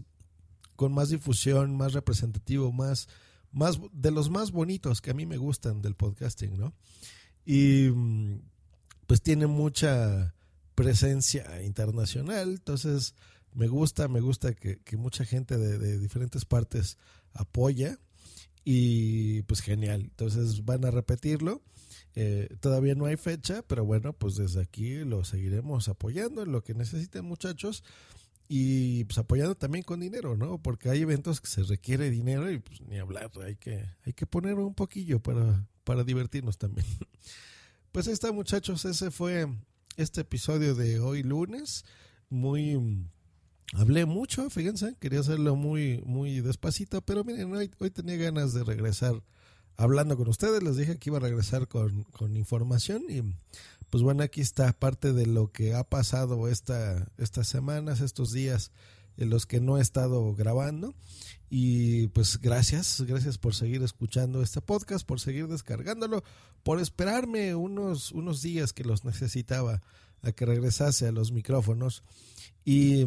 con 0.76 0.92
más 0.92 1.08
difusión, 1.08 1.76
más 1.76 1.92
representativo, 1.92 2.72
más, 2.72 3.08
más, 3.52 3.78
de 3.92 4.10
los 4.10 4.30
más 4.30 4.52
bonitos 4.52 5.00
que 5.00 5.10
a 5.10 5.14
mí 5.14 5.26
me 5.26 5.36
gustan 5.36 5.82
del 5.82 5.94
podcasting, 5.94 6.58
¿no? 6.58 6.74
Y 7.44 7.90
pues 9.06 9.22
tiene 9.22 9.46
mucha 9.46 10.34
presencia 10.74 11.62
internacional, 11.62 12.50
entonces 12.50 13.14
me 13.56 13.68
gusta, 13.68 14.08
me 14.08 14.20
gusta 14.20 14.52
que, 14.52 14.78
mucha 14.96 15.24
gente 15.24 15.56
de, 15.56 15.98
diferentes 15.98 16.44
partes 16.44 16.98
apoya 17.32 17.98
y 18.68 19.42
pues 19.42 19.60
genial, 19.60 20.00
entonces 20.02 20.64
van 20.64 20.84
a 20.84 20.90
repetirlo. 20.90 21.62
Eh, 22.16 22.48
todavía 22.58 22.96
no 22.96 23.06
hay 23.06 23.16
fecha, 23.16 23.62
pero 23.62 23.84
bueno, 23.84 24.12
pues 24.12 24.34
desde 24.34 24.60
aquí 24.60 25.04
lo 25.04 25.22
seguiremos 25.22 25.88
apoyando 25.88 26.42
en 26.42 26.50
lo 26.50 26.64
que 26.64 26.74
necesiten 26.74 27.24
muchachos 27.24 27.84
y 28.48 29.04
pues 29.04 29.18
apoyando 29.18 29.54
también 29.54 29.84
con 29.84 30.00
dinero, 30.00 30.36
¿no? 30.36 30.60
Porque 30.60 30.90
hay 30.90 31.02
eventos 31.02 31.40
que 31.40 31.46
se 31.46 31.62
requiere 31.62 32.10
dinero 32.10 32.50
y 32.50 32.58
pues 32.58 32.80
ni 32.80 32.98
hablar, 32.98 33.30
hay 33.44 33.54
que, 33.54 33.86
hay 34.04 34.12
que 34.14 34.26
poner 34.26 34.54
un 34.54 34.74
poquillo 34.74 35.20
para, 35.22 35.64
para 35.84 36.02
divertirnos 36.02 36.58
también. 36.58 36.86
Pues 37.92 38.08
ahí 38.08 38.12
está 38.12 38.30
muchachos, 38.30 38.84
ese 38.84 39.10
fue 39.10 39.46
este 39.96 40.20
episodio 40.20 40.74
de 40.74 41.00
hoy 41.00 41.22
lunes. 41.22 41.86
Muy... 42.28 43.08
Hablé 43.74 44.06
mucho, 44.06 44.48
fíjense, 44.48 44.94
quería 45.00 45.20
hacerlo 45.20 45.56
muy, 45.56 46.02
muy 46.06 46.40
despacito, 46.40 47.02
pero 47.02 47.24
miren, 47.24 47.52
hoy, 47.52 47.70
hoy 47.78 47.90
tenía 47.90 48.16
ganas 48.16 48.54
de 48.54 48.62
regresar 48.62 49.22
hablando 49.76 50.16
con 50.16 50.28
ustedes. 50.28 50.62
Les 50.62 50.76
dije 50.76 50.98
que 50.98 51.10
iba 51.10 51.18
a 51.18 51.22
regresar 51.22 51.68
con, 51.68 52.04
con 52.04 52.36
información 52.36 53.02
y 53.08 53.22
pues 53.90 54.02
bueno, 54.02 54.22
aquí 54.22 54.40
está 54.40 54.72
parte 54.72 55.12
de 55.12 55.26
lo 55.26 55.52
que 55.52 55.74
ha 55.74 55.84
pasado 55.84 56.48
esta, 56.48 57.08
estas 57.18 57.48
semanas, 57.48 58.00
estos 58.00 58.32
días 58.32 58.70
en 59.16 59.30
los 59.30 59.46
que 59.46 59.60
no 59.60 59.78
he 59.78 59.80
estado 59.80 60.34
grabando. 60.34 60.94
Y 61.48 62.08
pues 62.08 62.40
gracias, 62.40 63.00
gracias 63.06 63.38
por 63.38 63.54
seguir 63.54 63.82
escuchando 63.82 64.42
este 64.42 64.60
podcast, 64.60 65.06
por 65.06 65.20
seguir 65.20 65.46
descargándolo, 65.46 66.24
por 66.62 66.80
esperarme 66.80 67.54
unos, 67.54 68.12
unos 68.12 68.42
días 68.42 68.72
que 68.72 68.84
los 68.84 69.04
necesitaba 69.04 69.82
a 70.22 70.32
que 70.32 70.44
regresase 70.44 71.06
a 71.06 71.12
los 71.12 71.30
micrófonos. 71.30 72.02
Y 72.66 73.06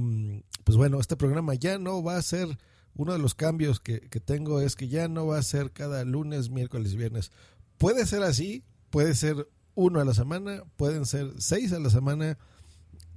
pues 0.64 0.76
bueno, 0.76 1.00
este 1.00 1.16
programa 1.16 1.54
ya 1.54 1.78
no 1.78 2.02
va 2.02 2.18
a 2.18 2.22
ser, 2.24 2.58
uno 2.96 3.14
de 3.14 3.20
los 3.20 3.36
cambios 3.36 3.80
que, 3.80 4.00
que 4.00 4.20
tengo 4.20 4.60
es 4.60 4.76
que 4.76 4.88
ya 4.88 5.08
no 5.08 5.28
va 5.28 5.38
a 5.38 5.44
ser 5.44 5.72
cada 5.72 6.04
lunes, 6.06 6.50
miércoles, 6.50 6.96
viernes. 6.96 7.32
Puede 7.78 8.08
ser 8.08 8.24
así, 8.24 8.64
puede 8.90 9.14
ser 9.14 9.48
uno 9.76 10.00
a 10.00 10.06
la 10.06 10.16
semana, 10.16 10.64
pueden 10.78 11.06
ser 11.06 11.34
seis 11.38 11.72
a 11.74 11.80
la 11.80 11.92
semana 11.92 12.40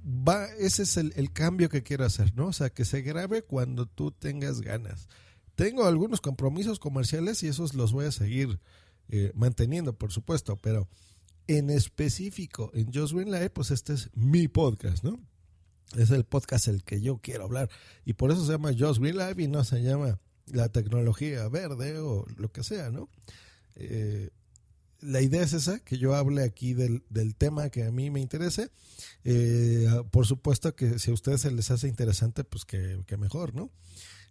va, 0.03 0.45
ese 0.59 0.83
es 0.83 0.97
el, 0.97 1.31
cambio 1.31 1.69
que 1.69 1.83
quiero 1.83 2.05
hacer, 2.05 2.35
¿no? 2.35 2.47
O 2.47 2.53
sea, 2.53 2.69
que 2.69 2.85
se 2.85 3.01
grabe 3.01 3.43
cuando 3.43 3.85
tú 3.85 4.11
tengas 4.11 4.61
ganas. 4.61 5.07
Tengo 5.55 5.85
algunos 5.85 6.19
compromisos 6.21 6.79
comerciales 6.79 7.43
y 7.43 7.47
esos 7.47 7.73
los 7.73 7.91
voy 7.93 8.05
a 8.05 8.11
seguir 8.11 8.59
eh, 9.09 9.31
manteniendo, 9.35 9.93
por 9.93 10.11
supuesto, 10.11 10.57
pero 10.57 10.87
en 11.47 11.69
específico 11.69 12.71
en 12.73 12.91
Just 12.93 13.13
Green 13.13 13.31
Live, 13.31 13.51
pues 13.51 13.71
este 13.71 13.93
es 13.93 14.09
mi 14.13 14.47
podcast, 14.47 15.03
¿no? 15.03 15.19
Es 15.97 16.11
el 16.11 16.23
podcast 16.23 16.67
el 16.67 16.83
que 16.83 17.01
yo 17.01 17.17
quiero 17.17 17.43
hablar 17.43 17.69
y 18.05 18.13
por 18.13 18.31
eso 18.31 18.45
se 18.45 18.51
llama 18.51 18.71
Just 18.77 18.99
Green 18.99 19.17
Live 19.17 19.43
y 19.43 19.47
no 19.47 19.63
se 19.63 19.81
llama 19.81 20.19
la 20.47 20.69
tecnología 20.69 21.47
verde 21.49 21.99
o 21.99 22.25
lo 22.37 22.51
que 22.51 22.63
sea, 22.63 22.91
¿no? 22.91 23.09
Eh, 23.75 24.29
la 25.03 25.21
idea 25.21 25.43
es 25.43 25.53
esa, 25.53 25.79
que 25.79 25.97
yo 25.97 26.15
hable 26.15 26.43
aquí 26.43 26.73
del, 26.73 27.03
del 27.09 27.35
tema 27.35 27.69
que 27.69 27.83
a 27.83 27.91
mí 27.91 28.09
me 28.09 28.21
interese. 28.21 28.71
Eh, 29.23 29.87
por 30.11 30.25
supuesto 30.25 30.75
que 30.75 30.97
si 30.99 31.11
a 31.11 31.13
ustedes 31.13 31.41
se 31.41 31.51
les 31.51 31.71
hace 31.71 31.87
interesante, 31.87 32.43
pues 32.43 32.65
que, 32.65 33.03
mejor, 33.17 33.53
¿no? 33.53 33.69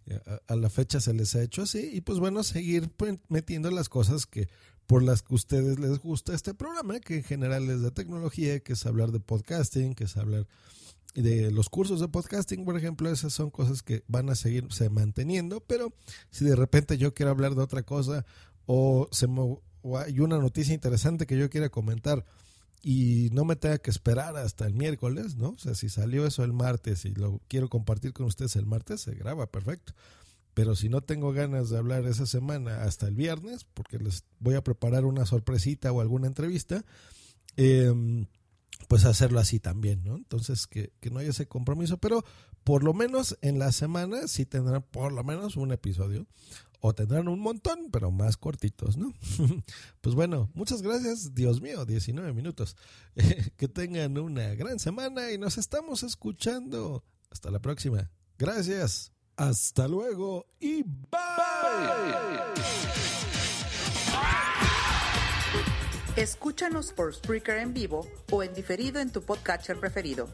Eh, 0.07 0.19
a, 0.47 0.55
la 0.55 0.69
fecha 0.69 0.99
se 0.99 1.13
les 1.13 1.35
ha 1.35 1.43
hecho 1.43 1.61
así 1.61 1.91
y 1.93 2.01
pues 2.01 2.19
bueno, 2.19 2.43
seguir 2.43 2.91
metiendo 3.29 3.71
las 3.71 3.87
cosas 3.87 4.25
que 4.25 4.49
por 4.85 5.01
las 5.01 5.21
que 5.21 5.33
a 5.33 5.35
ustedes 5.35 5.79
les 5.79 5.99
gusta 5.99 6.33
este 6.33 6.53
programa, 6.53 6.99
que 6.99 7.17
en 7.17 7.23
general 7.23 7.69
es 7.69 7.81
de 7.81 7.91
tecnología, 7.91 8.59
que 8.59 8.73
es 8.73 8.85
hablar 8.85 9.11
de 9.11 9.21
podcasting, 9.21 9.95
que 9.95 10.05
es 10.05 10.17
hablar 10.17 10.47
de 11.13 11.51
los 11.51 11.69
cursos 11.69 11.99
de 11.99 12.07
podcasting, 12.07 12.65
por 12.65 12.77
ejemplo, 12.77 13.09
esas 13.09 13.33
son 13.33 13.49
cosas 13.51 13.83
que 13.83 14.03
van 14.07 14.29
a 14.29 14.35
seguirse 14.35 14.89
manteniendo, 14.89 15.61
pero 15.61 15.93
si 16.31 16.45
de 16.45 16.55
repente 16.55 16.97
yo 16.97 17.13
quiero 17.13 17.31
hablar 17.31 17.55
de 17.55 17.61
otra 17.61 17.83
cosa 17.83 18.25
o 18.65 19.07
se 19.11 19.27
me 19.27 19.57
o 19.83 19.97
hay 19.97 20.19
una 20.19 20.37
noticia 20.37 20.73
interesante 20.73 21.27
que 21.27 21.37
yo 21.37 21.49
quiera 21.49 21.69
comentar 21.69 22.25
y 22.81 23.29
no 23.31 23.45
me 23.45 23.55
tenga 23.55 23.77
que 23.77 23.91
esperar 23.91 24.35
hasta 24.37 24.65
el 24.65 24.73
miércoles, 24.73 25.35
¿no? 25.35 25.49
O 25.51 25.57
sea, 25.57 25.75
si 25.75 25.89
salió 25.89 26.25
eso 26.25 26.43
el 26.43 26.53
martes 26.53 27.05
y 27.05 27.13
lo 27.13 27.41
quiero 27.47 27.69
compartir 27.69 28.13
con 28.13 28.25
ustedes 28.25 28.55
el 28.55 28.65
martes, 28.65 29.01
se 29.01 29.13
graba, 29.13 29.51
perfecto. 29.51 29.93
Pero 30.53 30.75
si 30.75 30.89
no 30.89 31.01
tengo 31.01 31.31
ganas 31.31 31.69
de 31.69 31.77
hablar 31.77 32.05
esa 32.05 32.25
semana 32.25 32.83
hasta 32.83 33.07
el 33.07 33.15
viernes, 33.15 33.65
porque 33.73 33.99
les 33.99 34.23
voy 34.39 34.55
a 34.55 34.63
preparar 34.63 35.05
una 35.05 35.25
sorpresita 35.25 35.91
o 35.91 36.01
alguna 36.01 36.27
entrevista, 36.27 36.83
em, 37.55 38.27
pues 38.87 39.05
hacerlo 39.05 39.39
así 39.39 39.59
también, 39.59 40.03
¿no? 40.03 40.15
Entonces, 40.15 40.67
que, 40.67 40.93
que, 40.99 41.09
no 41.09 41.19
haya 41.19 41.29
ese 41.29 41.47
compromiso, 41.47 41.97
pero 41.97 42.23
por 42.63 42.83
lo 42.83 42.93
menos 42.93 43.37
en 43.41 43.59
la 43.59 43.71
semana 43.71 44.27
sí 44.27 44.45
tendrán 44.45 44.83
por 44.83 45.11
lo 45.11 45.23
menos 45.23 45.57
un 45.57 45.71
episodio 45.71 46.27
o 46.85 46.93
tendrán 46.93 47.29
un 47.29 47.39
montón, 47.39 47.89
pero 47.91 48.11
más 48.11 48.35
cortitos, 48.35 48.97
¿no? 48.97 49.13
pues 50.01 50.15
bueno, 50.15 50.49
muchas 50.53 50.81
gracias, 50.81 51.33
Dios 51.33 51.61
mío, 51.61 51.85
19 51.85 52.33
minutos. 52.33 52.75
que 53.57 53.69
tengan 53.69 54.17
una 54.17 54.53
gran 54.55 54.79
semana 54.79 55.31
y 55.31 55.37
nos 55.37 55.57
estamos 55.57 56.03
escuchando. 56.03 57.05
Hasta 57.31 57.51
la 57.51 57.59
próxima. 57.59 58.11
Gracias. 58.37 59.13
Hasta 59.37 59.87
luego 59.87 60.45
y 60.59 60.83
bye. 60.83 61.23
Escúchanos 66.15 66.93
por 66.93 67.11
Spreaker 67.11 67.57
en 67.57 67.73
vivo 67.73 68.07
o 68.31 68.43
en 68.43 68.53
diferido 68.53 68.99
en 68.99 69.11
tu 69.11 69.23
podcatcher 69.23 69.79
preferido. 69.79 70.29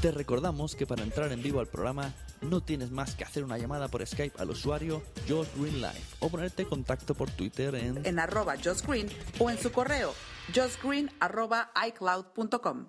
Te 0.00 0.12
recordamos 0.12 0.76
que 0.76 0.86
para 0.86 1.02
entrar 1.02 1.32
en 1.32 1.42
vivo 1.42 1.58
al 1.58 1.66
programa 1.66 2.14
no 2.40 2.60
tienes 2.60 2.92
más 2.92 3.16
que 3.16 3.24
hacer 3.24 3.42
una 3.42 3.58
llamada 3.58 3.88
por 3.88 4.06
Skype 4.06 4.40
al 4.40 4.50
usuario 4.50 5.02
Josh 5.28 5.48
Green 5.56 5.80
Life 5.80 6.16
o 6.20 6.28
ponerte 6.28 6.62
en 6.62 6.68
contacto 6.68 7.14
por 7.14 7.30
Twitter 7.30 7.74
en 7.74 8.06
En 8.06 8.18
arroba 8.20 8.54
Josh 8.56 8.82
Green 8.86 9.08
o 9.40 9.50
en 9.50 9.58
su 9.58 9.72
correo 9.72 10.14
joshgreen 10.54 11.10
arroba 11.20 11.72
icloud.com. 11.86 12.86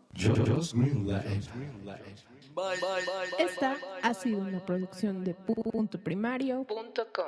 Esta 3.39 3.77
ha 4.01 4.13
sido 4.13 4.39
una 4.39 4.65
producción 4.65 5.23
de 5.23 5.33
puntoprimario.com. 5.33 7.27